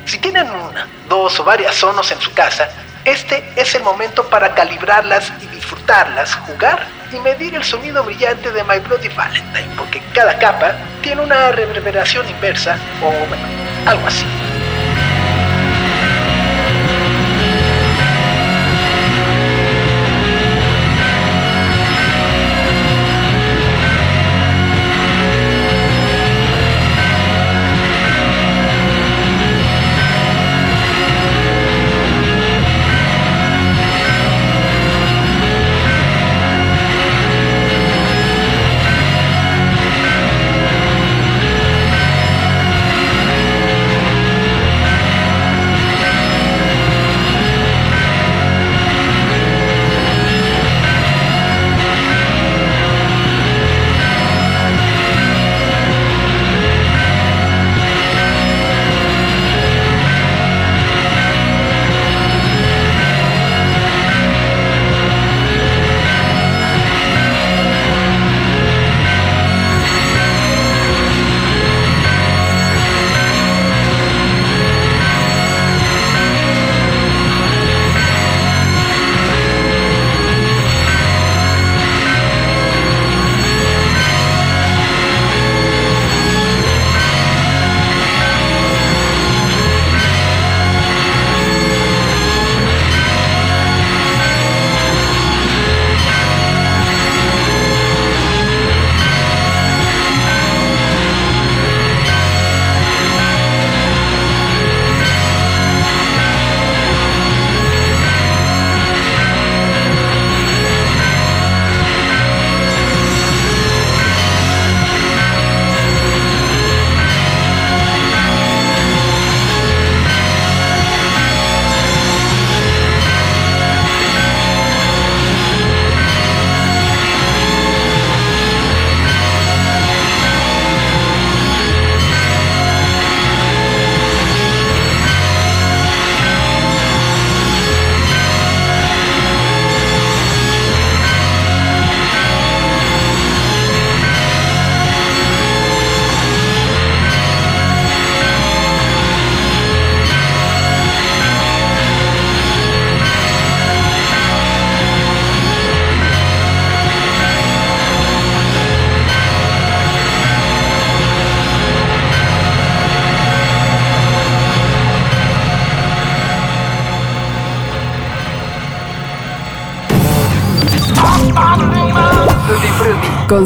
Si 0.06 0.18
tienen 0.18 0.48
una, 0.48 0.88
dos 1.08 1.38
o 1.38 1.44
varias 1.44 1.76
sonos 1.76 2.10
en 2.10 2.20
su 2.20 2.32
casa, 2.32 2.68
este 3.06 3.44
es 3.54 3.72
el 3.76 3.84
momento 3.84 4.28
para 4.28 4.52
calibrarlas 4.52 5.32
y 5.40 5.46
disfrutarlas, 5.46 6.34
jugar 6.34 6.84
y 7.12 7.16
medir 7.20 7.54
el 7.54 7.62
sonido 7.62 8.02
brillante 8.02 8.50
de 8.50 8.64
My 8.64 8.80
Bloody 8.80 9.08
Valentine, 9.08 9.68
porque 9.76 10.02
cada 10.12 10.36
capa 10.38 10.74
tiene 11.02 11.22
una 11.22 11.52
reverberación 11.52 12.28
inversa 12.28 12.76
o 13.00 13.88
algo 13.88 14.06
así. 14.08 14.26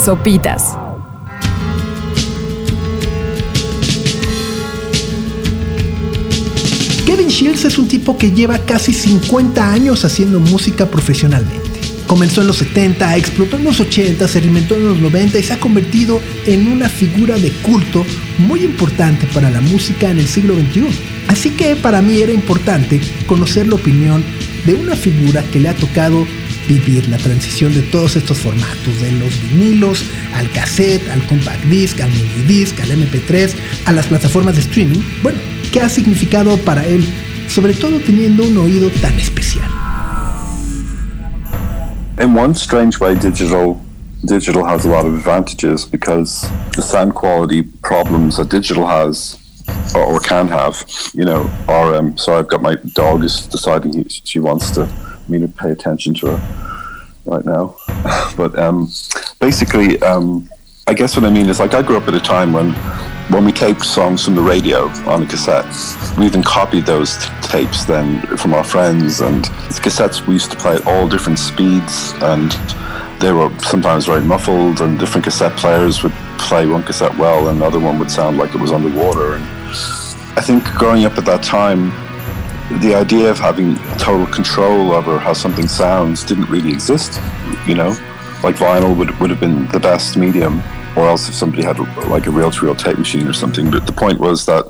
Sopitas. 0.01 0.77
Kevin 7.07 7.29
Shields 7.29 7.65
es 7.65 7.79
un 7.79 7.89
tipo 7.89 8.17
que 8.17 8.31
lleva 8.31 8.59
casi 8.59 8.93
50 8.93 9.73
años 9.73 10.05
haciendo 10.05 10.41
música 10.41 10.87
profesionalmente. 10.87 11.69
Comenzó 12.07 12.41
en 12.41 12.49
los 12.49 12.57
70, 12.57 13.17
explotó 13.17 13.57
en 13.57 13.65
los 13.65 13.79
80, 13.79 14.27
se 14.27 14.41
reinventó 14.41 14.75
en 14.75 14.87
los 14.87 14.99
90 14.99 15.39
y 15.39 15.43
se 15.43 15.53
ha 15.53 15.61
convertido 15.61 16.21
en 16.47 16.67
una 16.67 16.89
figura 16.89 17.37
de 17.37 17.51
culto 17.63 18.05
muy 18.39 18.65
importante 18.65 19.27
para 19.33 19.51
la 19.51 19.61
música 19.61 20.11
en 20.11 20.19
el 20.19 20.27
siglo 20.27 20.55
XXI. 20.55 20.89
Así 21.29 21.51
que 21.51 21.77
para 21.77 22.03
mí 22.03 22.21
era 22.21 22.33
importante 22.33 23.01
conocer 23.27 23.69
la 23.69 23.77
opinión 23.77 24.25
de 24.67 24.75
una 24.75 24.97
figura 24.97 25.43
que 25.53 25.61
le 25.61 25.69
ha 25.69 25.75
tocado 25.75 26.27
vivir 26.69 27.09
la 27.09 27.17
transición 27.19 27.75
de 27.75 27.83
todos 27.83 28.17
estos 28.17 28.39
formatos, 28.39 29.01
de 29.01 29.13
los 29.13 29.41
vinilos 29.51 30.05
al 30.35 30.51
cassette, 30.51 31.09
al 31.11 31.25
compact 31.27 31.65
disc, 31.65 32.01
al 32.01 32.11
mini 32.11 32.45
disc, 32.47 32.79
al 32.81 32.91
MP3, 32.91 33.53
a 33.87 33.93
las 33.93 34.07
plataformas 34.07 34.55
de 34.57 34.63
streaming. 34.63 35.01
Bueno, 35.23 35.39
¿qué 35.73 35.81
ha 35.81 35.89
significado 35.89 36.57
para 36.59 36.85
él, 36.87 37.05
sobre 37.49 37.75
todo 37.75 37.99
teniendo 38.01 38.45
un 38.45 38.57
oído 38.59 38.91
tan 39.01 39.19
especial? 39.19 39.69
In 42.21 42.37
one 42.37 42.55
strange 42.55 42.99
way, 43.01 43.15
digital 43.15 43.81
digital 44.25 44.63
has 44.65 44.85
a 44.85 44.89
lot 44.89 45.07
of 45.07 45.15
advantages 45.15 45.87
because 45.87 46.47
the 46.77 46.83
sound 46.83 47.15
quality 47.15 47.63
problems 47.83 48.37
that 48.37 48.51
digital 48.51 48.87
has 48.87 49.39
or, 49.95 50.05
or 50.05 50.21
can 50.21 50.47
have, 50.49 50.85
you 51.15 51.25
know, 51.25 51.51
are 51.69 51.95
um, 51.95 52.17
so 52.17 52.39
I've 52.39 52.49
got 52.49 52.61
my 52.61 52.77
dog 52.93 53.25
is 53.25 53.47
deciding 53.47 53.93
he, 53.95 54.05
she 54.09 54.39
wants 54.39 54.71
to 54.73 54.85
me 55.31 55.39
to 55.39 55.49
pay 55.49 55.71
attention 55.71 56.15
to 56.15 56.37
her 56.37 56.81
right 57.27 57.45
now. 57.45 57.77
but 58.37 58.59
um, 58.59 58.91
basically, 59.39 60.01
um, 60.03 60.49
I 60.87 60.95
guess 60.95 61.17
what 61.17 61.25
I 61.25 61.31
mean 61.31 61.49
is 61.49 61.61
like 61.61 61.75
I 61.75 61.83
grew 61.83 61.97
up 61.97 62.09
at 62.09 62.15
a 62.15 62.21
time 62.21 62.53
when 62.53 62.75
when 63.31 63.45
we 63.45 63.53
taped 63.53 63.85
songs 63.85 64.25
from 64.25 64.35
the 64.35 64.43
radio 64.43 64.89
on 65.07 65.23
a 65.23 65.27
cassette, 65.27 65.65
we 66.19 66.27
even 66.27 66.43
copied 66.43 66.85
those 66.85 67.17
t- 67.17 67.31
tapes 67.43 67.85
then 67.85 68.21
from 68.37 68.55
our 68.55 68.65
friends. 68.65 69.21
And 69.21 69.45
the 69.45 69.81
cassettes 69.81 70.27
we 70.27 70.35
used 70.35 70.51
to 70.51 70.57
play 70.57 70.75
at 70.75 70.85
all 70.85 71.09
different 71.09 71.39
speeds, 71.39 72.13
and 72.23 72.51
they 73.21 73.31
were 73.31 73.57
sometimes 73.61 74.07
very 74.07 74.23
muffled. 74.23 74.81
And 74.81 74.99
different 74.99 75.25
cassette 75.25 75.57
players 75.57 76.03
would 76.03 76.13
play 76.39 76.67
one 76.67 76.83
cassette 76.83 77.17
well, 77.19 77.49
and 77.49 77.59
another 77.59 77.79
one 77.79 78.01
would 78.01 78.11
sound 78.11 78.37
like 78.37 78.53
it 78.53 78.61
was 78.61 78.73
underwater. 78.73 79.35
And 79.35 79.45
I 80.37 80.41
think 80.41 80.65
growing 80.65 81.05
up 81.05 81.17
at 81.17 81.25
that 81.27 81.45
time, 81.45 81.93
the 82.79 82.95
idea 82.95 83.31
of 83.31 83.39
having 83.39 83.75
total 83.99 84.27
control 84.27 84.93
over 84.93 85.19
how 85.19 85.33
something 85.33 85.67
sounds 85.67 86.23
didn't 86.23 86.49
really 86.49 86.71
exist. 86.71 87.21
You 87.67 87.75
know, 87.75 87.89
like 88.43 88.57
vinyl 88.57 88.97
would 88.97 89.19
would 89.19 89.31
have 89.31 89.41
been 89.41 89.67
the 89.69 89.81
best 89.81 90.17
medium, 90.17 90.63
or 90.97 91.07
else 91.07 91.29
if 91.29 91.35
somebody 91.35 91.63
had 91.63 91.79
like 92.09 92.27
a 92.27 92.31
reel-to-reel 92.31 92.77
tape 92.77 92.99
machine 92.99 93.27
or 93.27 93.33
something. 93.33 93.71
But 93.71 93.87
the 93.87 93.93
point 93.93 94.21
was 94.21 94.47
that 94.47 94.67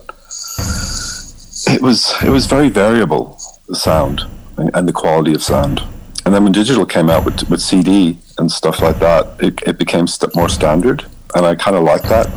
it 1.69 1.83
was 1.83 2.15
it 2.25 2.31
was 2.31 2.47
very 2.47 2.71
variable 2.71 3.39
the 3.69 3.77
sound 3.77 4.23
and, 4.57 4.71
and 4.75 4.89
the 4.89 4.93
quality 4.93 5.35
of 5.35 5.43
sound. 5.43 5.83
And 6.25 6.35
then 6.35 6.45
when 6.45 6.53
digital 6.53 6.87
came 6.87 7.11
out 7.11 7.25
with 7.25 7.49
with 7.51 7.61
CD 7.61 8.19
and 8.39 8.51
stuff 8.51 8.81
like 8.81 8.99
that, 9.01 9.27
it, 9.41 9.63
it 9.67 9.79
became 9.79 10.07
st- 10.07 10.35
more 10.35 10.49
standard, 10.49 11.05
and 11.35 11.45
I 11.45 11.55
kind 11.55 11.77
of 11.77 11.85
like 11.85 12.03
that. 12.05 12.29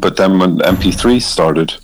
But 0.00 0.16
then 0.16 0.38
when 0.38 0.58
MP3 0.58 1.20
started, 1.20 1.74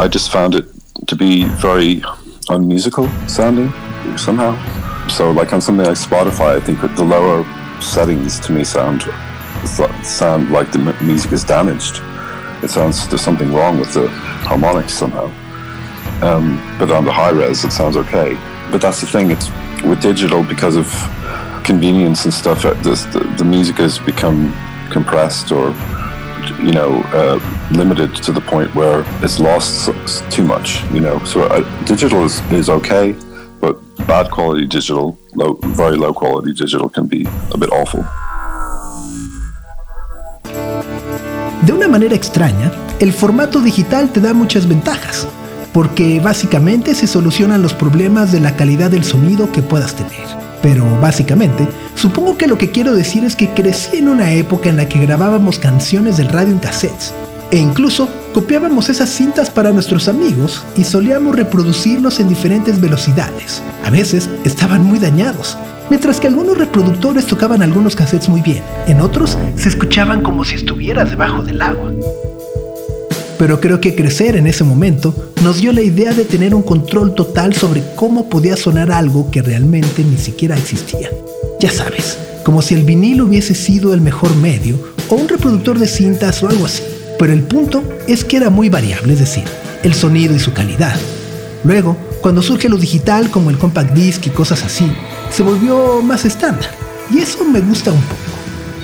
I 0.00 0.08
just 0.08 0.32
found 0.32 0.54
it 0.54 0.66
to 1.06 1.14
be 1.14 1.44
very 1.44 2.02
unmusical 2.50 3.08
sounding 3.28 3.70
somehow. 4.16 4.56
So 5.08 5.30
like 5.30 5.52
on 5.52 5.60
something 5.60 5.86
like 5.86 5.96
Spotify, 5.96 6.56
I 6.56 6.60
think 6.60 6.80
the 6.80 7.04
lower 7.04 7.44
settings 7.80 8.38
to 8.40 8.52
me 8.52 8.64
sound 8.64 9.02
sound 10.02 10.50
like 10.50 10.70
the 10.72 10.78
music 11.02 11.32
is 11.32 11.44
damaged. 11.44 12.00
It 12.62 12.70
sounds 12.70 13.08
there's 13.08 13.22
something 13.22 13.52
wrong 13.52 13.78
with 13.78 13.94
the 13.94 14.08
harmonics 14.08 14.94
somehow. 14.94 15.26
Um, 16.22 16.56
but 16.78 16.90
on 16.90 17.04
the 17.04 17.12
high 17.12 17.30
res, 17.30 17.64
it 17.64 17.72
sounds 17.72 17.96
okay. 17.96 18.34
But 18.70 18.80
that's 18.80 19.00
the 19.00 19.06
thing. 19.06 19.30
It's 19.30 19.50
with 19.84 20.02
digital 20.02 20.42
because 20.42 20.76
of 20.76 20.86
convenience 21.64 22.24
and 22.24 22.34
stuff. 22.34 22.64
Uh, 22.64 22.74
the, 22.82 23.34
the 23.38 23.44
music 23.44 23.76
has 23.76 23.98
become 23.98 24.52
compressed 24.90 25.52
or 25.52 25.72
you 26.58 26.72
know 26.72 27.02
uh, 27.12 27.38
limited 27.70 28.14
to 28.22 28.32
the 28.32 28.40
point 28.40 28.74
where 28.74 29.04
it's 29.22 29.38
lost 29.38 29.90
too 30.30 30.44
much. 30.44 30.82
You 30.92 31.00
know, 31.00 31.18
so 31.24 31.42
uh, 31.42 31.62
digital 31.84 32.24
is, 32.24 32.40
is 32.50 32.68
okay, 32.68 33.14
but 33.60 33.76
bad 34.06 34.30
quality 34.30 34.66
digital, 34.66 35.18
low, 35.34 35.58
very 35.62 35.96
low 35.96 36.12
quality 36.12 36.52
digital 36.52 36.88
can 36.88 37.06
be 37.06 37.26
a 37.52 37.58
bit 37.58 37.70
awful. 37.70 38.04
De 41.62 41.72
una 41.72 41.88
manera 41.88 42.14
extraña, 42.14 42.70
el 43.00 43.12
formato 43.12 43.60
digital 43.60 44.10
te 44.10 44.20
da 44.20 44.32
muchas 44.32 44.66
ventajas, 44.68 45.26
porque 45.72 46.20
básicamente 46.20 46.94
se 46.94 47.06
solucionan 47.06 47.62
los 47.62 47.74
problemas 47.74 48.32
de 48.32 48.40
la 48.40 48.56
calidad 48.56 48.90
del 48.90 49.04
sonido 49.04 49.50
que 49.52 49.60
puedas 49.60 49.94
tener. 49.94 50.47
Pero 50.62 50.84
básicamente, 51.00 51.66
supongo 51.94 52.36
que 52.36 52.46
lo 52.46 52.58
que 52.58 52.70
quiero 52.70 52.94
decir 52.94 53.24
es 53.24 53.36
que 53.36 53.50
crecí 53.50 53.98
en 53.98 54.08
una 54.08 54.32
época 54.32 54.68
en 54.68 54.76
la 54.76 54.88
que 54.88 54.98
grabábamos 54.98 55.58
canciones 55.58 56.16
del 56.16 56.28
radio 56.28 56.52
en 56.52 56.58
cassettes, 56.58 57.14
e 57.50 57.58
incluso 57.58 58.08
copiábamos 58.34 58.88
esas 58.88 59.08
cintas 59.08 59.50
para 59.50 59.72
nuestros 59.72 60.08
amigos 60.08 60.64
y 60.76 60.84
solíamos 60.84 61.34
reproducirlos 61.34 62.20
en 62.20 62.28
diferentes 62.28 62.80
velocidades. 62.80 63.62
A 63.84 63.90
veces 63.90 64.28
estaban 64.44 64.84
muy 64.84 64.98
dañados, 64.98 65.56
mientras 65.90 66.20
que 66.20 66.26
algunos 66.26 66.58
reproductores 66.58 67.26
tocaban 67.26 67.62
algunos 67.62 67.96
cassettes 67.96 68.28
muy 68.28 68.42
bien, 68.42 68.62
en 68.86 69.00
otros 69.00 69.38
se 69.56 69.68
escuchaban 69.68 70.22
como 70.22 70.44
si 70.44 70.56
estuvieras 70.56 71.10
debajo 71.10 71.42
del 71.42 71.62
agua. 71.62 71.92
Pero 73.38 73.60
creo 73.60 73.80
que 73.80 73.94
crecer 73.94 74.36
en 74.36 74.46
ese 74.46 74.64
momento 74.64 75.32
nos 75.42 75.60
dio 75.60 75.72
la 75.72 75.80
idea 75.80 76.12
de 76.12 76.24
tener 76.24 76.54
un 76.54 76.62
control 76.62 77.14
total 77.14 77.54
sobre 77.54 77.84
cómo 77.94 78.28
podía 78.28 78.56
sonar 78.56 78.90
algo 78.90 79.30
que 79.30 79.42
realmente 79.42 80.02
ni 80.02 80.18
siquiera 80.18 80.56
existía. 80.56 81.10
Ya 81.60 81.70
sabes, 81.70 82.18
como 82.44 82.62
si 82.62 82.74
el 82.74 82.84
vinilo 82.84 83.26
hubiese 83.26 83.54
sido 83.54 83.94
el 83.94 84.00
mejor 84.00 84.34
medio 84.36 84.78
o 85.08 85.14
un 85.14 85.28
reproductor 85.28 85.78
de 85.78 85.86
cintas 85.86 86.42
o 86.42 86.48
algo 86.48 86.66
así. 86.66 86.82
Pero 87.18 87.32
el 87.32 87.42
punto 87.42 87.82
es 88.06 88.24
que 88.24 88.36
era 88.36 88.50
muy 88.50 88.68
variable, 88.68 89.12
es 89.12 89.20
decir, 89.20 89.44
el 89.82 89.94
sonido 89.94 90.34
y 90.34 90.38
su 90.38 90.52
calidad. 90.52 90.96
Luego, 91.64 91.96
cuando 92.20 92.42
surge 92.42 92.68
lo 92.68 92.76
digital 92.76 93.30
como 93.30 93.50
el 93.50 93.58
compact 93.58 93.92
disc 93.94 94.26
y 94.26 94.30
cosas 94.30 94.64
así, 94.64 94.90
se 95.30 95.42
volvió 95.42 96.02
más 96.02 96.24
estándar. 96.24 96.70
Y 97.12 97.18
eso 97.18 97.44
me 97.44 97.60
gusta 97.60 97.92
un 97.92 98.00
poco. 98.00 98.37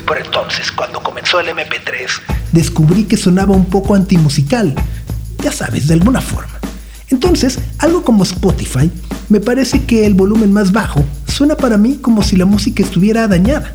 Por 0.07 0.19
entonces, 0.19 0.71
cuando 0.71 1.03
comenzó 1.03 1.41
el 1.41 1.49
MP3, 1.49 2.09
descubrí 2.53 3.05
que 3.05 3.17
sonaba 3.17 3.55
un 3.55 3.67
poco 3.67 3.95
antimusical. 3.95 4.75
Ya 5.43 5.51
sabes, 5.51 5.89
de 5.89 5.95
alguna 5.95 6.21
forma. 6.21 6.53
Entonces, 7.11 7.59
algo 7.79 8.03
como 8.03 8.23
Spotify, 8.23 8.91
me 9.29 9.41
parece 9.41 9.85
que 9.85 10.07
el 10.07 10.15
volumen 10.15 10.53
más 10.53 10.73
bajo 10.73 11.05
suena 11.27 11.57
para 11.57 11.79
mí 11.79 11.99
como 12.01 12.23
si 12.23 12.37
la 12.37 12.45
música 12.45 12.83
estuviera 12.83 13.27
dañada. 13.29 13.73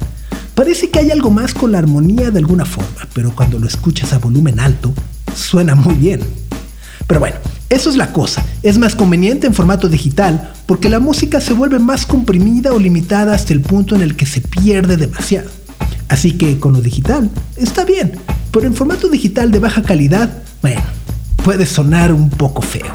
Parece 0.54 0.90
que 0.90 1.00
hay 1.00 1.12
algo 1.12 1.32
más 1.32 1.54
con 1.54 1.72
la 1.72 1.80
armonía 1.80 2.32
de 2.32 2.40
alguna 2.40 2.66
forma, 2.66 3.08
pero 3.14 3.34
cuando 3.34 3.60
lo 3.60 3.68
escuchas 3.68 4.14
a 4.14 4.20
volumen 4.20 4.60
alto, 4.60 4.94
suena 5.36 5.74
muy 5.74 5.96
bien. 5.96 6.22
Pero 7.08 7.22
bueno, 7.22 7.38
eso 7.70 7.90
es 7.90 7.96
la 7.96 8.12
cosa. 8.14 8.46
Es 8.62 8.78
más 8.78 8.94
conveniente 8.94 9.48
en 9.48 9.54
formato 9.54 9.90
digital 9.90 10.54
porque 10.66 10.90
la 10.90 11.00
música 11.00 11.42
se 11.42 11.54
vuelve 11.54 11.80
más 11.80 12.06
comprimida 12.06 12.72
o 12.74 12.80
limitada 12.80 13.34
hasta 13.34 13.54
el 13.54 13.62
punto 13.62 13.96
en 13.96 14.02
el 14.02 14.16
que 14.16 14.26
se 14.26 14.42
pierde 14.42 14.98
demasiado. 14.98 15.50
Así 16.10 16.34
que 16.34 16.60
con 16.60 16.74
lo 16.74 16.82
digital 16.82 17.30
está 17.56 17.86
bien, 17.86 18.14
pero 18.52 18.66
en 18.66 18.74
formato 18.74 19.08
digital 19.10 19.52
de 19.52 19.60
baja 19.60 19.84
calidad, 19.84 20.30
bueno, 20.62 20.82
puede 21.44 21.66
sonar 21.66 22.12
un 22.12 22.30
poco 22.30 22.62
feo. 22.62 22.92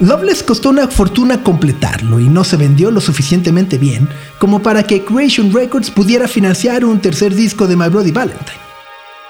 Loveless 0.00 0.42
costó 0.42 0.70
una 0.70 0.88
fortuna 0.88 1.42
completarlo 1.42 2.20
y 2.20 2.28
no 2.28 2.42
se 2.42 2.56
vendió 2.56 2.90
lo 2.90 3.02
suficientemente 3.02 3.76
bien 3.76 4.08
como 4.38 4.62
para 4.62 4.82
que 4.82 5.04
Creation 5.04 5.52
Records 5.52 5.90
pudiera 5.90 6.26
financiar 6.26 6.86
un 6.86 7.00
tercer 7.00 7.34
disco 7.34 7.66
de 7.66 7.76
My 7.76 7.88
Bloody 7.88 8.10
Valentine. 8.10 8.58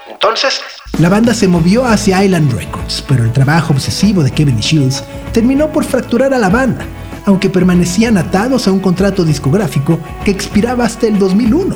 Entonces, 0.09 0.61
la 0.97 1.09
banda 1.09 1.33
se 1.33 1.49
movió 1.49 1.85
hacia 1.85 2.23
Island 2.23 2.53
Records, 2.53 3.03
pero 3.05 3.25
el 3.25 3.33
trabajo 3.33 3.73
obsesivo 3.73 4.23
de 4.23 4.31
Kevin 4.31 4.59
Shields 4.59 5.03
terminó 5.33 5.69
por 5.73 5.83
fracturar 5.83 6.33
a 6.33 6.39
la 6.39 6.47
banda, 6.47 6.85
aunque 7.25 7.49
permanecían 7.49 8.17
atados 8.17 8.65
a 8.65 8.71
un 8.71 8.79
contrato 8.79 9.25
discográfico 9.25 9.99
que 10.23 10.31
expiraba 10.31 10.85
hasta 10.85 11.07
el 11.07 11.19
2001. 11.19 11.75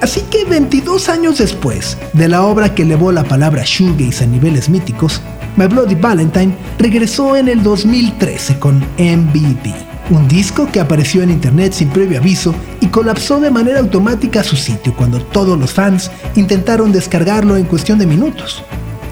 Así 0.00 0.22
que 0.22 0.44
22 0.44 1.08
años 1.08 1.38
después 1.38 1.96
de 2.14 2.28
la 2.28 2.42
obra 2.42 2.74
que 2.74 2.82
elevó 2.82 3.12
la 3.12 3.22
palabra 3.22 3.62
shoegaze 3.64 4.24
a 4.24 4.26
niveles 4.26 4.68
míticos, 4.68 5.20
My 5.56 5.66
Bloody 5.66 5.94
Valentine 5.94 6.54
regresó 6.78 7.36
en 7.36 7.48
el 7.48 7.62
2013 7.62 8.58
con 8.58 8.78
MVP, 8.98 9.74
un 10.10 10.28
disco 10.28 10.68
que 10.70 10.80
apareció 10.80 11.22
en 11.22 11.30
internet 11.30 11.72
sin 11.72 11.88
previo 11.88 12.18
aviso 12.18 12.54
y 12.80 12.86
colapsó 12.86 13.40
de 13.40 13.50
manera 13.50 13.80
automática 13.80 14.42
su 14.42 14.56
sitio 14.56 14.94
cuando 14.94 15.20
todos 15.20 15.58
los 15.58 15.72
fans 15.72 16.10
intentaron 16.36 16.92
descargarlo 16.92 17.56
en 17.56 17.64
cuestión 17.64 17.98
de 17.98 18.06
minutos. 18.06 18.62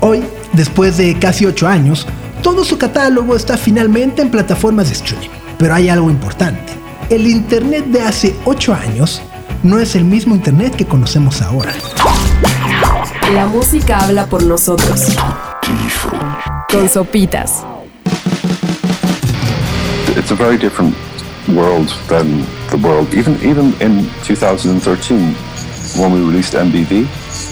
Hoy, 0.01 0.22
después 0.53 0.97
de 0.97 1.18
casi 1.18 1.47
8 1.47 1.66
años, 1.66 2.07
todo 2.43 2.64
su 2.64 2.78
catálogo 2.78 3.34
está 3.34 3.57
finalmente 3.57 4.22
en 4.22 4.30
plataformas 4.30 4.89
de 4.89 4.95
streaming. 4.95 5.30
Pero 5.59 5.74
hay 5.74 5.89
algo 5.89 6.11
importante. 6.11 6.72
El 7.09 7.26
internet 7.26 7.87
de 7.87 8.03
hace 8.03 8.37
8 8.45 8.74
años 8.74 9.22
no 9.62 9.78
es 9.80 9.97
el 9.97 10.05
mismo 10.05 10.34
internet 10.34 10.76
que 10.76 10.87
conocemos 10.87 11.43
ahora. 11.43 11.72
La 13.33 13.47
música 13.47 13.99
habla 13.99 14.27
por 14.27 14.45
nosotros. 14.45 15.09
Con 16.70 16.89
sopitas. 16.89 17.64
It's 20.16 20.31
a 20.31 20.35
very 20.37 20.57
different 20.57 20.95
world 21.49 21.89
than 22.09 22.45
the 22.70 22.77
world. 22.77 23.12
Even 23.14 23.35
even 23.43 23.74
in 23.81 24.09
2013, 24.22 25.35
when 26.01 26.12
we 26.12 26.20
released 26.20 26.55
MBV, 26.55 27.07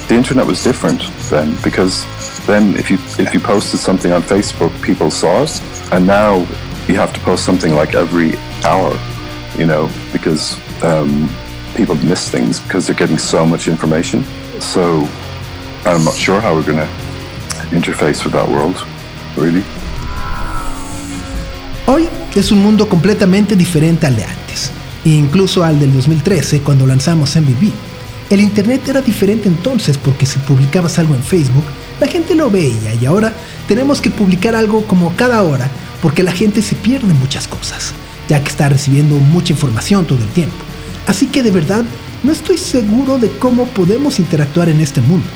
the 0.06 0.14
internet 0.14 0.46
was 0.46 0.62
different 0.62 1.02
then 1.28 1.56
because 1.64 2.06
then 2.46 2.76
if 2.76 2.88
you 2.88 2.98
if 3.18 3.34
you 3.34 3.40
posted 3.40 3.80
something 3.80 4.12
on 4.12 4.22
Facebook, 4.22 4.70
people 4.80 5.10
saw 5.10 5.42
it, 5.42 5.60
and 5.90 6.06
now 6.06 6.46
you 6.86 6.94
have 6.94 7.12
to 7.12 7.20
post 7.20 7.44
something 7.44 7.74
like 7.74 7.94
every 7.96 8.36
hour, 8.64 8.96
you 9.58 9.66
know, 9.66 9.90
because 10.12 10.56
um, 10.84 11.28
people 11.74 11.96
miss 11.96 12.30
things 12.30 12.60
because 12.60 12.86
they're 12.86 12.96
getting 12.96 13.18
so 13.18 13.44
much 13.44 13.66
information. 13.66 14.22
So 14.60 15.08
I'm 15.86 16.02
not 16.02 16.14
sure 16.14 16.40
how 16.40 16.54
we're 16.54 16.64
going 16.64 16.78
to 16.78 16.88
interface 17.70 18.24
with 18.24 18.32
that 18.32 18.48
world, 18.48 18.76
really. 19.36 19.62
Hoy 21.86 22.08
es 22.34 22.50
un 22.50 22.62
mundo 22.62 22.88
completamente 22.88 23.54
diferente 23.54 24.06
al 24.06 24.16
de 24.16 24.24
antes, 24.24 24.70
incluso 25.04 25.62
al 25.62 25.78
del 25.78 25.92
2013 25.92 26.60
cuando 26.60 26.86
lanzamos 26.86 27.36
MVB. 27.36 27.70
El 28.30 28.40
Internet 28.40 28.88
era 28.88 29.02
diferente 29.02 29.46
entonces 29.46 29.98
porque 29.98 30.24
si 30.24 30.38
publicabas 30.38 30.98
algo 30.98 31.14
en 31.14 31.22
Facebook, 31.22 31.64
la 32.00 32.06
gente 32.06 32.34
lo 32.34 32.50
veía 32.50 32.94
y 32.98 33.04
ahora 33.04 33.34
tenemos 33.68 34.00
que 34.00 34.10
publicar 34.10 34.54
algo 34.54 34.86
como 34.86 35.14
cada 35.16 35.42
hora 35.42 35.68
porque 36.00 36.22
la 36.22 36.32
gente 36.32 36.62
se 36.62 36.76
pierde 36.76 37.12
muchas 37.12 37.46
cosas, 37.46 37.92
ya 38.26 38.42
que 38.42 38.48
está 38.48 38.70
recibiendo 38.70 39.16
mucha 39.16 39.52
información 39.52 40.06
todo 40.06 40.18
el 40.18 40.30
tiempo. 40.30 40.56
Así 41.06 41.26
que 41.26 41.42
de 41.42 41.50
verdad 41.50 41.84
no 42.22 42.32
estoy 42.32 42.56
seguro 42.56 43.18
de 43.18 43.28
cómo 43.38 43.66
podemos 43.66 44.18
interactuar 44.18 44.70
en 44.70 44.80
este 44.80 45.02
mundo. 45.02 45.26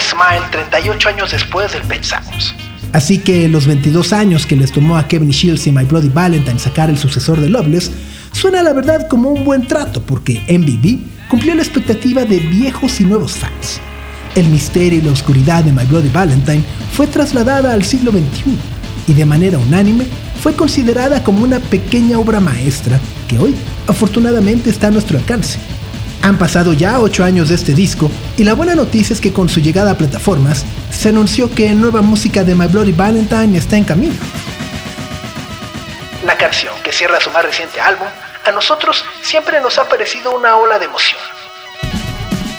Smile 0.00 0.42
38 0.50 1.08
años 1.08 1.30
después 1.30 1.72
del 1.72 2.04
Sounds. 2.04 2.54
Así 2.92 3.18
que 3.18 3.48
los 3.48 3.66
22 3.66 4.12
años 4.12 4.46
que 4.46 4.56
les 4.56 4.72
tomó 4.72 4.96
a 4.96 5.06
Kevin 5.06 5.30
Shields 5.30 5.66
y 5.66 5.72
My 5.72 5.84
Bloody 5.84 6.08
Valentine 6.08 6.58
sacar 6.58 6.90
el 6.90 6.98
sucesor 6.98 7.40
de 7.40 7.48
Loveless, 7.48 7.92
suena 8.32 8.62
la 8.62 8.72
verdad 8.72 9.06
como 9.08 9.30
un 9.30 9.44
buen 9.44 9.66
trato 9.66 10.02
porque 10.02 10.40
MBB 10.48 11.28
cumplió 11.28 11.54
la 11.54 11.62
expectativa 11.62 12.24
de 12.24 12.38
viejos 12.40 13.00
y 13.00 13.04
nuevos 13.04 13.32
fans. 13.32 13.80
El 14.34 14.46
misterio 14.48 14.98
y 14.98 15.02
la 15.02 15.12
oscuridad 15.12 15.64
de 15.64 15.72
My 15.72 15.84
Bloody 15.84 16.08
Valentine 16.08 16.64
fue 16.92 17.06
trasladada 17.06 17.72
al 17.72 17.84
siglo 17.84 18.10
XXI 18.10 18.56
y 19.08 19.14
de 19.14 19.24
manera 19.24 19.58
unánime 19.58 20.06
fue 20.42 20.54
considerada 20.54 21.22
como 21.22 21.44
una 21.44 21.60
pequeña 21.60 22.18
obra 22.18 22.40
maestra 22.40 22.98
que 23.28 23.38
hoy 23.38 23.54
afortunadamente 23.86 24.70
está 24.70 24.88
a 24.88 24.90
nuestro 24.90 25.18
alcance. 25.18 25.58
Han 26.26 26.38
pasado 26.38 26.72
ya 26.72 26.98
8 26.98 27.22
años 27.22 27.50
de 27.50 27.54
este 27.54 27.72
disco 27.72 28.10
y 28.36 28.42
la 28.42 28.54
buena 28.54 28.74
noticia 28.74 29.14
es 29.14 29.20
que 29.20 29.32
con 29.32 29.48
su 29.48 29.60
llegada 29.60 29.92
a 29.92 29.96
plataformas 29.96 30.64
se 30.90 31.10
anunció 31.10 31.54
que 31.54 31.72
nueva 31.72 32.02
música 32.02 32.42
de 32.42 32.56
My 32.56 32.66
Bloody 32.66 32.90
Valentine 32.90 33.56
está 33.56 33.76
en 33.76 33.84
camino. 33.84 34.16
La 36.24 36.36
canción 36.36 36.74
que 36.82 36.90
cierra 36.90 37.20
su 37.20 37.30
más 37.30 37.44
reciente 37.44 37.80
álbum 37.80 38.08
a 38.44 38.50
nosotros 38.50 39.04
siempre 39.22 39.60
nos 39.60 39.78
ha 39.78 39.88
parecido 39.88 40.36
una 40.36 40.56
ola 40.56 40.80
de 40.80 40.86
emoción. 40.86 41.20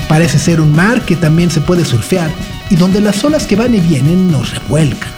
Parece 0.07 0.39
ser 0.39 0.61
un 0.61 0.74
mar 0.74 1.01
que 1.01 1.18
también 1.18 1.51
se 1.51 1.59
puede 1.59 1.84
surfear 1.84 2.32
y 2.70 2.78
donde 2.78 3.01
las 3.01 3.22
olas 3.26 3.45
que 3.47 3.57
van 3.57 3.76
y 3.76 3.82
vienen 3.82 4.32
nos 4.32 4.53
revuelcan. 4.53 5.11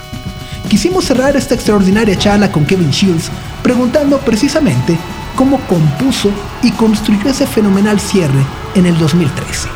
Quisimos 0.68 1.04
cerrar 1.04 1.36
esta 1.36 1.54
extraordinaria 1.54 2.18
charla 2.18 2.50
con 2.50 2.66
Kevin 2.66 2.90
Shields 2.90 3.30
preguntando 3.62 4.18
precisamente 4.18 4.98
cómo 5.40 5.58
compuso 5.68 6.30
y 6.62 6.70
construyó 6.72 7.30
ese 7.30 7.46
fenomenal 7.46 7.98
cierre 7.98 8.44
en 8.74 8.84
el 8.84 8.98
2013. 8.98 9.70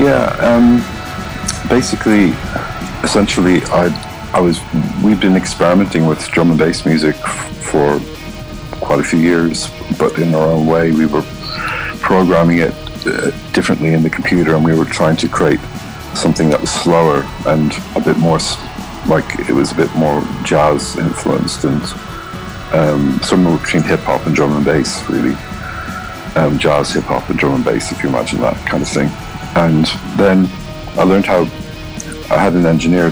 Yeah, 0.00 0.34
um, 0.42 0.82
basically, 1.68 2.34
essentially, 3.04 3.62
I, 3.70 3.94
I 4.34 4.40
was, 4.40 4.58
we've 5.04 5.20
been 5.20 5.36
experimenting 5.36 6.04
with 6.04 6.18
drum 6.32 6.50
and 6.50 6.58
bass 6.58 6.84
music 6.84 7.14
for 7.62 8.00
quite 8.80 8.98
a 8.98 9.04
few 9.04 9.20
years, 9.20 9.70
but 10.00 10.18
in 10.18 10.34
our 10.34 10.48
own 10.48 10.66
way, 10.66 10.90
we 10.90 11.06
were 11.06 11.22
programming 12.00 12.58
it 12.58 12.74
uh, 13.06 13.30
differently 13.52 13.94
in 13.94 14.02
the 14.02 14.10
computer, 14.10 14.56
and 14.56 14.64
we 14.64 14.74
were 14.74 14.84
trying 14.84 15.16
to 15.16 15.28
create 15.28 15.60
something 16.12 16.50
that 16.50 16.60
was 16.60 16.72
slower 16.72 17.22
and 17.46 17.72
a 17.94 18.00
bit 18.00 18.18
more 18.18 18.40
like 19.06 19.48
it 19.48 19.54
was 19.54 19.70
a 19.70 19.76
bit 19.76 19.94
more 19.94 20.26
jazz 20.42 20.96
influenced 20.96 21.62
and 21.62 21.80
um, 22.72 23.20
somewhere 23.22 23.58
between 23.58 23.82
hip 23.82 24.00
hop 24.00 24.26
and 24.26 24.34
drum 24.34 24.56
and 24.56 24.64
bass, 24.64 25.08
really. 25.08 25.34
Um, 26.36 26.58
jazz, 26.58 26.92
hip 26.92 27.04
hop, 27.04 27.28
and 27.30 27.38
drum 27.38 27.54
and 27.54 27.64
bass, 27.64 27.90
if 27.90 28.02
you 28.02 28.08
imagine 28.08 28.40
that 28.40 28.56
kind 28.66 28.82
of 28.82 28.88
thing. 28.88 29.08
And 29.56 29.86
then 30.16 30.48
I 30.98 31.04
learned 31.04 31.26
how 31.26 31.42
I 32.30 32.38
had 32.38 32.52
an 32.54 32.66
engineer. 32.66 33.10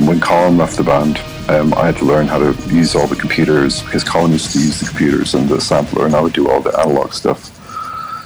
When 0.00 0.20
Colin 0.20 0.56
left 0.56 0.76
the 0.76 0.84
band, 0.84 1.18
um, 1.48 1.72
I 1.74 1.86
had 1.86 1.96
to 1.96 2.04
learn 2.04 2.28
how 2.28 2.38
to 2.38 2.52
use 2.68 2.94
all 2.94 3.06
the 3.06 3.16
computers 3.16 3.82
because 3.82 4.04
Colin 4.04 4.32
used 4.32 4.52
to 4.52 4.58
use 4.58 4.80
the 4.80 4.86
computers 4.86 5.34
and 5.34 5.48
the 5.48 5.60
sampler, 5.60 6.06
and 6.06 6.14
I 6.14 6.20
would 6.20 6.34
do 6.34 6.48
all 6.50 6.60
the 6.60 6.78
analog 6.78 7.12
stuff 7.12 7.54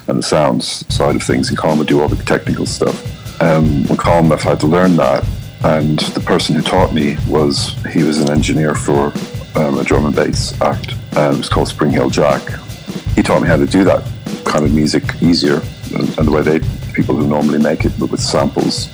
and 0.08 0.18
the 0.18 0.22
sounds 0.22 0.84
side 0.92 1.14
of 1.14 1.22
things, 1.22 1.48
and 1.48 1.56
Colin 1.56 1.78
would 1.78 1.86
do 1.86 2.00
all 2.00 2.08
the 2.08 2.22
technical 2.24 2.66
stuff. 2.66 3.40
Um, 3.40 3.84
when 3.86 3.96
Colin 3.96 4.28
left, 4.28 4.44
I 4.44 4.50
had 4.50 4.60
to 4.60 4.66
learn 4.66 4.96
that, 4.96 5.24
and 5.64 6.00
the 6.00 6.20
person 6.20 6.56
who 6.56 6.62
taught 6.62 6.92
me 6.92 7.16
was 7.28 7.74
he 7.92 8.02
was 8.02 8.20
an 8.20 8.30
engineer 8.30 8.74
for 8.74 9.12
um, 9.56 9.78
a 9.78 9.84
drum 9.84 10.06
and 10.06 10.14
bass 10.14 10.58
act. 10.60 10.94
Um, 11.16 11.34
it 11.34 11.38
was 11.38 11.48
called 11.48 11.68
Spring 11.68 11.90
Hill 11.90 12.10
Jack. 12.10 12.42
He 13.14 13.22
taught 13.22 13.42
me 13.42 13.48
how 13.48 13.56
to 13.56 13.66
do 13.66 13.84
that 13.84 14.02
kind 14.44 14.64
of 14.64 14.72
music 14.72 15.02
easier 15.22 15.60
and, 15.94 16.18
and 16.18 16.26
the 16.26 16.30
way 16.30 16.42
they 16.42 16.60
people 16.92 17.14
who 17.14 17.26
normally 17.26 17.58
make 17.58 17.84
it, 17.84 17.92
but 17.98 18.10
with 18.10 18.20
samples 18.20 18.88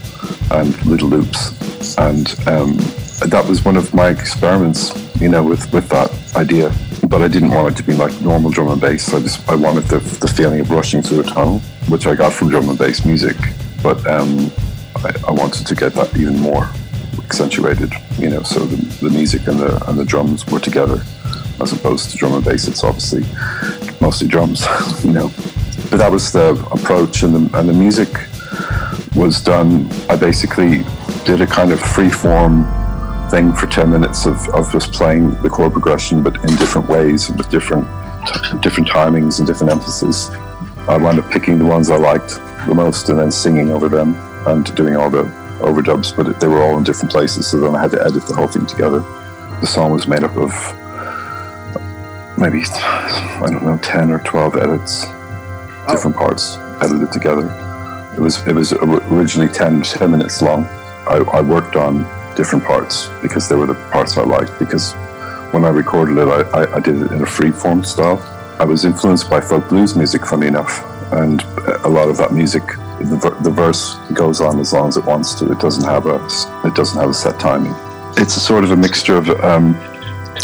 and 0.53 0.75
little 0.87 1.09
loops. 1.09 1.97
And 1.99 2.29
um, 2.49 2.77
that 3.27 3.45
was 3.49 3.65
one 3.65 3.77
of 3.77 3.93
my 3.93 4.09
experiments, 4.09 4.93
you 5.21 5.29
know, 5.29 5.43
with, 5.43 5.73
with 5.73 5.89
that 5.89 6.11
idea. 6.37 6.73
But 7.09 7.23
I 7.23 7.29
didn't 7.29 7.51
want 7.51 7.73
it 7.73 7.77
to 7.79 7.83
be 7.83 7.95
like 7.95 8.21
normal 8.21 8.51
drum 8.51 8.69
and 8.69 8.81
bass. 8.81 9.13
I 9.13 9.21
just 9.21 9.49
I 9.49 9.55
wanted 9.55 9.85
the, 9.85 9.99
the 9.99 10.29
feeling 10.29 10.61
of 10.61 10.71
rushing 10.71 11.03
through 11.03 11.21
a 11.21 11.25
tunnel, 11.25 11.61
which 11.89 12.07
I 12.07 12.15
got 12.15 12.33
from 12.33 12.51
drum 12.51 12.69
and 12.69 12.79
bass 12.79 13.05
music. 13.05 13.37
But 13.83 14.05
um, 14.07 14.51
I, 14.97 15.13
I 15.29 15.31
wanted 15.31 15.67
to 15.67 15.75
get 15.75 15.95
that 15.95 16.17
even 16.17 16.39
more 16.39 16.71
accentuated, 17.29 17.93
you 18.19 18.31
know, 18.31 18.43
so 18.43 18.61
the, 18.65 18.77
the 19.05 19.11
music 19.11 19.47
and 19.49 19.59
the 19.59 19.85
and 19.89 19.99
the 19.99 20.05
drums 20.05 20.47
were 20.47 20.59
together 20.59 21.03
as 21.61 21.73
opposed 21.73 22.11
to 22.11 22.17
drum 22.17 22.33
and 22.33 22.45
bass. 22.45 22.67
It's 22.69 22.83
obviously 22.83 23.25
mostly 24.01 24.29
drums, 24.29 24.67
you 25.05 25.13
know. 25.13 25.31
But 25.91 25.99
that 25.99 26.11
was 26.11 26.33
the 26.33 26.51
approach, 26.73 27.23
and 27.23 27.35
the 27.35 27.59
and 27.59 27.69
the 27.69 27.75
music 27.75 28.09
was 29.15 29.43
done. 29.43 29.91
I 30.09 30.17
basically 30.17 30.85
did 31.27 31.43
a 31.43 31.47
kind 31.47 31.71
of 31.71 31.81
free 31.81 32.09
form 32.11 32.65
thing 33.31 33.53
for 33.53 33.67
10 33.67 33.91
minutes 33.91 34.25
of, 34.25 34.49
of 34.55 34.73
just 34.73 34.93
playing 34.93 35.35
the 35.43 35.51
chord 35.51 35.73
progression, 35.73 36.23
but 36.23 36.37
in 36.37 36.57
different 36.57 36.89
ways 36.89 37.29
with 37.29 37.51
different 37.51 37.87
different 38.63 38.89
timings 38.89 39.39
and 39.39 39.47
different 39.47 39.71
emphasis. 39.71 40.31
I 40.89 40.97
wound 40.97 41.19
up 41.19 41.31
picking 41.31 41.59
the 41.59 41.67
ones 41.67 41.91
I 41.91 41.97
liked 41.97 42.41
the 42.67 42.75
most 42.75 43.11
and 43.11 43.19
then 43.19 43.31
singing 43.31 43.71
over 43.71 43.89
them 43.91 44.15
and 44.47 44.75
doing 44.75 44.97
all 44.97 45.11
the 45.11 45.25
overdubs, 45.59 46.17
but 46.17 46.41
they 46.41 46.49
were 46.49 46.63
all 46.63 46.79
in 46.79 46.85
different 46.85 47.11
places. 47.11 47.47
So 47.47 47.61
then 47.61 47.75
I 47.75 47.81
had 47.81 47.91
to 47.93 48.01
edit 48.01 48.27
the 48.27 48.35
whole 48.35 48.49
thing 48.49 48.67
together. 48.67 49.01
The 49.61 49.67
song 49.67 49.93
was 49.93 50.07
made 50.07 50.23
up 50.23 50.37
of 50.37 50.53
maybe 52.39 52.63
I 52.65 53.47
don't 53.51 53.65
know 53.65 53.79
ten 53.79 54.11
or 54.11 54.21
twelve 54.21 54.57
edits, 54.57 55.05
oh. 55.07 55.87
different 55.91 56.17
oh. 56.17 56.21
parts 56.21 56.57
edited 56.81 57.13
together. 57.13 57.49
It 58.17 58.21
was 58.21 58.45
it 58.47 58.55
was 58.55 58.73
originally 58.73 59.53
10, 59.53 59.83
10 59.83 60.11
minutes 60.11 60.43
long. 60.43 60.65
I, 61.07 61.25
I 61.33 61.41
worked 61.41 61.77
on 61.77 62.03
different 62.37 62.65
parts 62.65 63.09
because 63.23 63.49
they 63.49 63.57
were 63.57 63.67
the 63.67 63.75
parts 63.93 64.17
I 64.17 64.23
liked. 64.23 64.59
Because 64.59 64.95
when 65.53 65.65
I 65.65 65.71
recorded 65.71 66.19
it, 66.19 66.29
I, 66.29 66.41
I, 66.51 66.77
I 66.77 66.81
did 66.81 67.03
it 67.03 67.13
in 67.13 67.23
a 67.23 67.27
free 67.27 67.51
form 67.51 67.85
style. 67.85 68.19
I 68.59 68.65
was 68.65 68.85
influenced 68.85 69.31
by 69.31 69.41
folk 69.41 69.69
blues 69.69 69.95
music, 69.95 70.27
funny 70.27 70.49
enough, 70.49 70.85
and 71.13 71.43
a 71.85 71.89
lot 71.89 72.09
of 72.09 72.17
that 72.17 72.33
music 72.33 72.63
the, 72.99 73.37
the 73.43 73.51
verse 73.51 73.97
goes 74.13 74.41
on 74.41 74.59
as 74.61 74.73
long 74.73 74.89
as 74.89 74.97
it 74.97 75.05
wants 75.05 75.35
to. 75.37 75.51
It 75.53 75.61
doesn't 75.61 75.85
have 75.85 76.07
a 76.07 76.17
it 76.65 76.75
doesn't 76.75 76.99
have 76.99 77.11
a 77.11 77.15
set 77.15 77.39
timing. 77.39 77.75
It's 78.17 78.37
a 78.37 78.41
sort 78.41 78.65
of 78.65 78.71
a 78.73 78.77
mixture 78.77 79.17
of 79.17 79.29
um, 79.43 79.77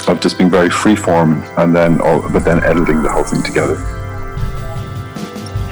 of 0.08 0.20
just 0.20 0.38
being 0.38 0.50
very 0.50 0.70
freeform 0.70 1.42
and 1.56 1.74
then 1.74 2.00
all, 2.00 2.20
but 2.30 2.44
then 2.44 2.62
editing 2.64 3.02
the 3.02 3.10
whole 3.10 3.24
thing 3.24 3.42
together. 3.42 3.76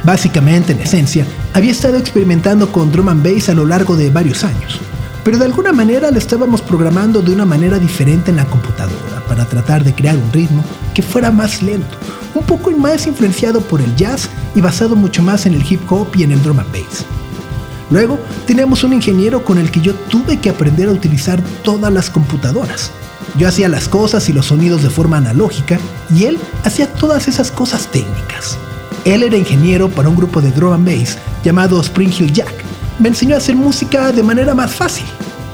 Básicamente, 0.05 0.73
en 0.73 0.81
esencia, 0.81 1.25
había 1.55 1.71
estado 1.71 1.97
experimentando 1.97 2.73
con 2.73 2.91
drum 2.91 3.09
and 3.09 3.23
bass 3.23 3.49
a 3.49 3.55
lo 3.55 3.65
largo 3.65 3.95
de 3.95 4.11
varios 4.11 4.43
años, 4.43 4.81
pero 5.23 5.39
de 5.39 5.45
alguna 5.45 5.73
manera 5.73 6.11
lo 6.11 6.19
estábamos 6.19 6.61
programando 6.61 7.23
de 7.23 7.33
una 7.33 7.45
manera 7.45 7.79
diferente 7.79 8.31
en 8.31 8.39
la 8.39 8.47
computadora 8.47 9.23
para 9.29 9.45
tratar 9.45 9.85
de 9.85 9.95
crear 9.95 10.17
un 10.17 10.33
ritmo 10.33 10.65
que 10.93 11.03
fuera 11.03 11.31
más 11.31 11.63
lento, 11.63 11.97
un 12.35 12.45
poco 12.45 12.71
más 12.73 13.07
influenciado 13.07 13.61
por 13.61 13.81
el 13.81 13.95
jazz 13.97 14.29
y 14.55 14.61
basado 14.61 14.97
mucho 14.97 15.23
más 15.23 15.47
en 15.47 15.55
el 15.55 15.65
hip 15.71 15.81
hop 15.91 16.09
y 16.15 16.23
en 16.23 16.33
el 16.33 16.43
drum 16.43 16.59
and 16.59 16.73
bass. 16.73 17.05
Luego 17.91 18.19
teníamos 18.47 18.85
un 18.85 18.95
ingeniero 18.95 19.45
con 19.45 19.59
el 19.59 19.71
que 19.71 19.81
yo 19.81 19.95
tuve 19.95 20.39
que 20.39 20.49
aprender 20.49 20.89
a 20.89 20.93
utilizar 20.93 21.43
todas 21.63 21.93
las 21.93 22.09
computadoras. 22.09 22.91
Yo 23.37 23.49
hacía 23.49 23.69
las 23.69 23.89
cosas 23.89 24.29
y 24.29 24.33
los 24.33 24.47
sonidos 24.47 24.83
de 24.83 24.91
forma 24.91 25.19
analógica 25.19 25.79
y 26.15 26.25
él 26.25 26.39
hacía 26.65 26.87
todas 26.87 27.29
esas 27.29 27.51
cosas 27.51 27.89
técnicas. 27.89 28.57
Él 29.05 29.23
era 29.23 29.37
ingeniero 29.37 29.89
para 29.91 30.09
un 30.09 30.17
grupo 30.17 30.41
de 30.41 30.51
drum 30.53 30.73
and 30.73 30.87
bass 30.87 31.19
llamado 31.45 31.81
Spring 31.81 32.13
Hill 32.19 32.33
Jack. 32.33 32.53
Me 32.99 33.09
enseñó 33.09 33.35
a 33.35 33.39
hacer 33.39 33.57
música 33.57 34.13
de 34.13 34.23
manera 34.23 34.55
más 34.55 34.75
fácil 34.75 35.07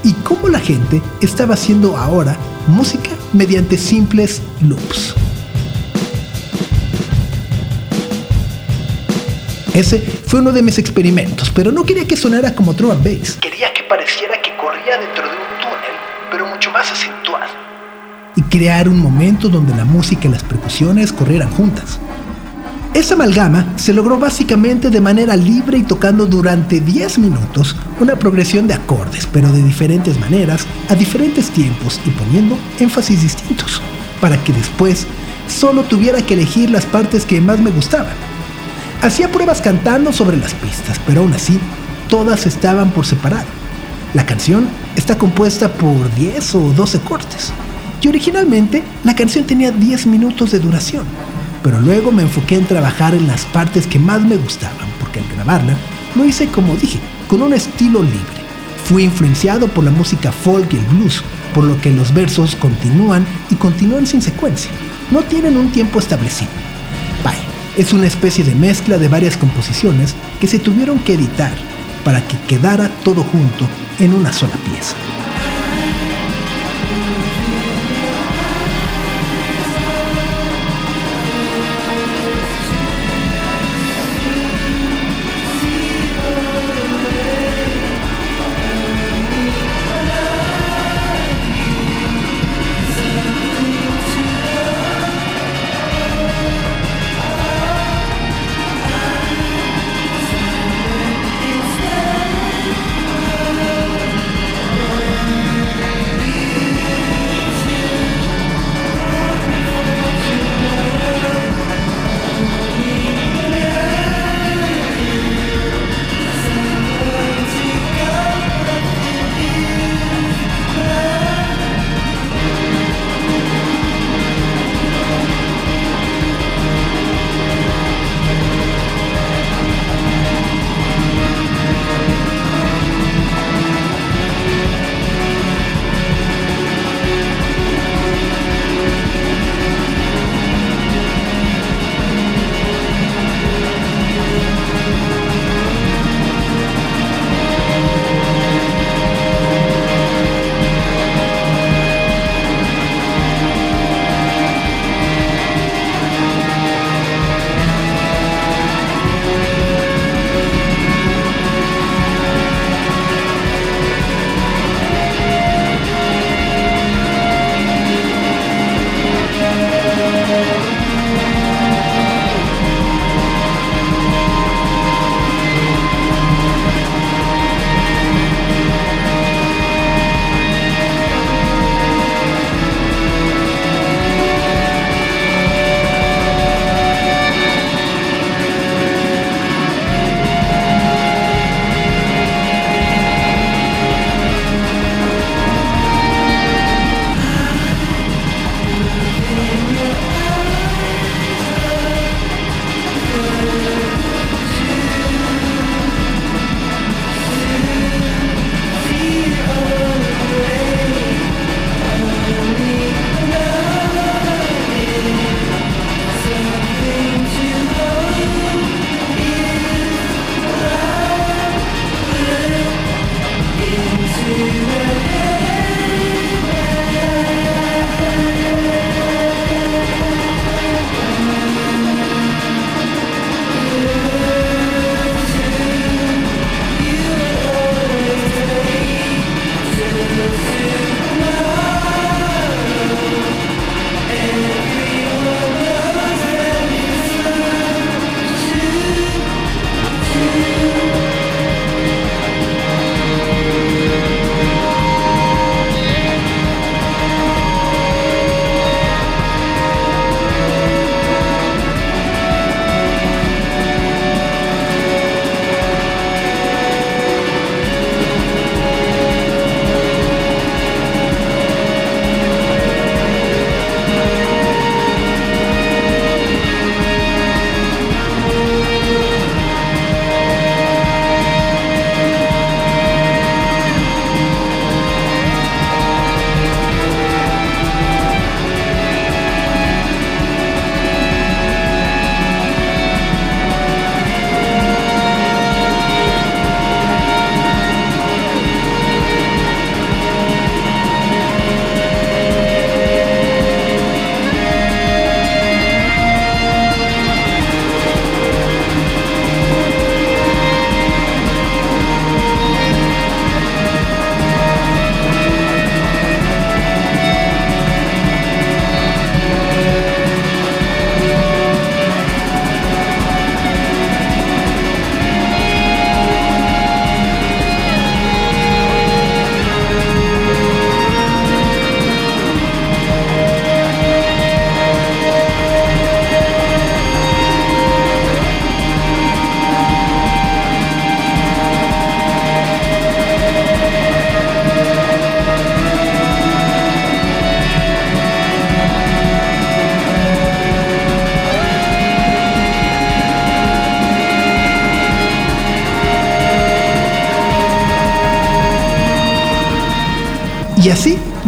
y 0.04 0.12
cómo 0.12 0.48
la 0.48 0.60
gente 0.60 1.02
estaba 1.20 1.54
haciendo 1.54 1.96
ahora 1.96 2.36
música 2.66 3.10
mediante 3.32 3.78
simples 3.78 4.42
loops. 4.60 5.14
Ese 9.78 10.00
fue 10.00 10.40
uno 10.40 10.50
de 10.50 10.60
mis 10.60 10.76
experimentos, 10.78 11.52
pero 11.54 11.70
no 11.70 11.84
quería 11.84 12.04
que 12.04 12.16
sonara 12.16 12.52
como 12.52 12.72
and 12.72 13.04
bass. 13.04 13.38
Quería 13.40 13.72
que 13.72 13.84
pareciera 13.84 14.42
que 14.42 14.50
corría 14.56 14.98
dentro 14.98 15.22
de 15.22 15.36
un 15.36 15.60
túnel, 15.60 15.96
pero 16.32 16.46
mucho 16.46 16.72
más 16.72 16.90
acentuado. 16.90 17.52
Y 18.34 18.42
crear 18.42 18.88
un 18.88 18.98
momento 18.98 19.48
donde 19.48 19.76
la 19.76 19.84
música 19.84 20.26
y 20.26 20.32
las 20.32 20.42
percusiones 20.42 21.12
corrieran 21.12 21.50
juntas. 21.50 22.00
Esa 22.92 23.14
amalgama 23.14 23.74
se 23.76 23.92
logró 23.92 24.18
básicamente 24.18 24.90
de 24.90 25.00
manera 25.00 25.36
libre 25.36 25.78
y 25.78 25.84
tocando 25.84 26.26
durante 26.26 26.80
10 26.80 27.20
minutos 27.20 27.76
una 28.00 28.16
progresión 28.16 28.66
de 28.66 28.74
acordes, 28.74 29.28
pero 29.32 29.52
de 29.52 29.62
diferentes 29.62 30.18
maneras, 30.18 30.66
a 30.88 30.96
diferentes 30.96 31.50
tiempos 31.50 32.00
y 32.04 32.10
poniendo 32.10 32.58
énfasis 32.80 33.22
distintos, 33.22 33.80
para 34.20 34.42
que 34.42 34.52
después 34.52 35.06
solo 35.46 35.84
tuviera 35.84 36.20
que 36.20 36.34
elegir 36.34 36.68
las 36.68 36.84
partes 36.84 37.24
que 37.24 37.40
más 37.40 37.60
me 37.60 37.70
gustaban 37.70 38.37
Hacía 39.00 39.30
pruebas 39.30 39.60
cantando 39.60 40.12
sobre 40.12 40.36
las 40.36 40.54
pistas, 40.54 41.00
pero 41.06 41.20
aún 41.20 41.32
así, 41.32 41.60
todas 42.08 42.46
estaban 42.46 42.90
por 42.90 43.06
separado. 43.06 43.46
La 44.12 44.26
canción 44.26 44.68
está 44.96 45.16
compuesta 45.16 45.72
por 45.72 46.12
10 46.16 46.54
o 46.56 46.60
12 46.72 47.00
cortes. 47.00 47.52
Y 48.00 48.08
originalmente 48.08 48.82
la 49.04 49.14
canción 49.14 49.44
tenía 49.44 49.70
10 49.70 50.06
minutos 50.06 50.50
de 50.50 50.58
duración, 50.58 51.04
pero 51.62 51.80
luego 51.80 52.10
me 52.10 52.22
enfoqué 52.22 52.56
en 52.56 52.66
trabajar 52.66 53.14
en 53.14 53.26
las 53.28 53.44
partes 53.46 53.86
que 53.86 54.00
más 54.00 54.22
me 54.22 54.36
gustaban, 54.36 54.88
porque 55.00 55.20
al 55.20 55.28
grabarla 55.28 55.76
lo 56.16 56.24
hice 56.24 56.48
como 56.48 56.74
dije, 56.76 56.98
con 57.28 57.42
un 57.42 57.52
estilo 57.52 58.02
libre. 58.02 58.38
Fui 58.84 59.04
influenciado 59.04 59.68
por 59.68 59.84
la 59.84 59.90
música 59.90 60.32
folk 60.32 60.72
y 60.72 60.76
el 60.76 60.84
blues, 60.86 61.22
por 61.54 61.64
lo 61.64 61.80
que 61.80 61.92
los 61.92 62.12
versos 62.12 62.56
continúan 62.56 63.24
y 63.50 63.54
continúan 63.54 64.06
sin 64.06 64.22
secuencia. 64.22 64.70
No 65.10 65.22
tienen 65.22 65.56
un 65.56 65.70
tiempo 65.70 65.98
establecido. 65.98 66.50
Vaya, 67.22 67.47
es 67.78 67.92
una 67.92 68.08
especie 68.08 68.42
de 68.44 68.56
mezcla 68.56 68.98
de 68.98 69.06
varias 69.06 69.36
composiciones 69.36 70.16
que 70.40 70.48
se 70.48 70.58
tuvieron 70.58 70.98
que 70.98 71.14
editar 71.14 71.52
para 72.04 72.26
que 72.26 72.36
quedara 72.48 72.90
todo 73.04 73.22
junto 73.22 73.68
en 74.00 74.14
una 74.14 74.32
sola 74.32 74.56
pieza. 74.64 74.96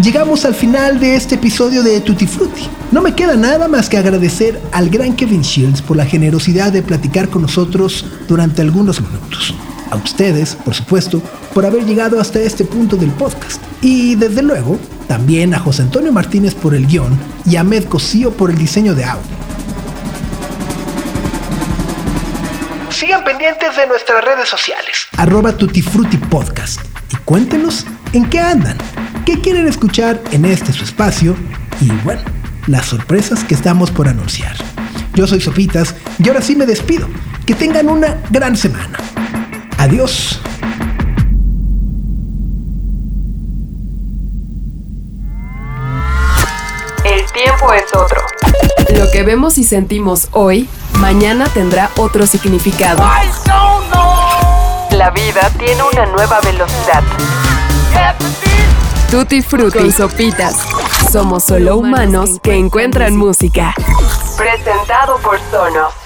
Llegamos 0.02 0.44
al 0.44 0.54
final 0.54 0.98
de 0.98 1.14
este 1.14 1.34
episodio 1.34 1.82
de 1.82 2.00
Tutti 2.00 2.26
Frutti. 2.26 2.68
No 2.90 3.02
me 3.02 3.14
queda 3.14 3.36
nada 3.36 3.68
más 3.68 3.88
que 3.88 3.98
agradecer 3.98 4.60
al 4.72 4.88
gran 4.88 5.14
Kevin 5.14 5.42
Shields 5.42 5.82
por 5.82 5.96
la 5.96 6.06
generosidad 6.06 6.72
de 6.72 6.82
platicar 6.82 7.28
con 7.28 7.42
nosotros 7.42 8.06
durante 8.26 8.62
algunos 8.62 9.00
minutos. 9.00 9.54
A 9.90 9.96
ustedes, 9.96 10.54
por 10.54 10.74
supuesto, 10.74 11.20
por 11.52 11.66
haber 11.66 11.84
llegado 11.84 12.20
hasta 12.20 12.40
este 12.40 12.64
punto 12.64 12.96
del 12.96 13.10
podcast. 13.10 13.60
Y 13.82 14.14
desde 14.14 14.42
luego, 14.42 14.78
también 15.08 15.54
a 15.54 15.58
José 15.58 15.82
Antonio 15.82 16.12
Martínez 16.12 16.54
por 16.54 16.74
el 16.74 16.86
guion 16.86 17.18
y 17.44 17.56
a 17.56 17.64
Med 17.64 17.84
Cosío 17.84 18.30
por 18.32 18.50
el 18.50 18.56
diseño 18.56 18.94
de 18.94 19.04
audio. 19.04 19.40
Sigan 22.90 23.24
pendientes 23.24 23.76
de 23.76 23.86
nuestras 23.86 24.24
redes 24.24 24.48
sociales. 24.48 25.08
Arroba 25.16 25.54
Podcast. 26.30 26.80
Y 27.12 27.16
cuéntenos 27.24 27.86
en 28.12 28.28
qué 28.28 28.38
andan 28.38 28.78
qué 29.30 29.40
quieren 29.40 29.68
escuchar 29.68 30.20
en 30.32 30.44
este 30.44 30.72
su 30.72 30.82
espacio 30.82 31.36
y 31.80 31.88
bueno, 32.02 32.22
las 32.66 32.86
sorpresas 32.86 33.44
que 33.44 33.54
estamos 33.54 33.92
por 33.92 34.08
anunciar. 34.08 34.56
Yo 35.14 35.24
soy 35.28 35.40
Sofitas 35.40 35.94
y 36.18 36.28
ahora 36.28 36.42
sí 36.42 36.56
me 36.56 36.66
despido. 36.66 37.06
Que 37.46 37.54
tengan 37.54 37.88
una 37.88 38.18
gran 38.30 38.56
semana. 38.56 38.98
Adiós. 39.78 40.40
El 47.04 47.24
tiempo 47.32 47.72
es 47.72 47.84
otro. 47.94 48.20
Lo 48.98 49.10
que 49.12 49.22
vemos 49.22 49.58
y 49.58 49.64
sentimos 49.64 50.26
hoy, 50.32 50.68
mañana 50.94 51.46
tendrá 51.54 51.90
otro 51.96 52.26
significado. 52.26 53.04
La 54.90 55.10
vida 55.10 55.50
tiene 55.56 55.82
una 55.92 56.06
nueva 56.06 56.40
velocidad. 56.40 57.04
Tutti 59.10 59.42
Frutti 59.42 59.86
y 59.86 59.90
Sopitas. 59.90 60.56
Somos 61.10 61.42
solo 61.42 61.78
humanos 61.78 62.38
que 62.40 62.54
encuentran 62.54 63.16
música. 63.16 63.74
Presentado 64.36 65.18
por 65.18 65.36
Sonos. 65.50 65.99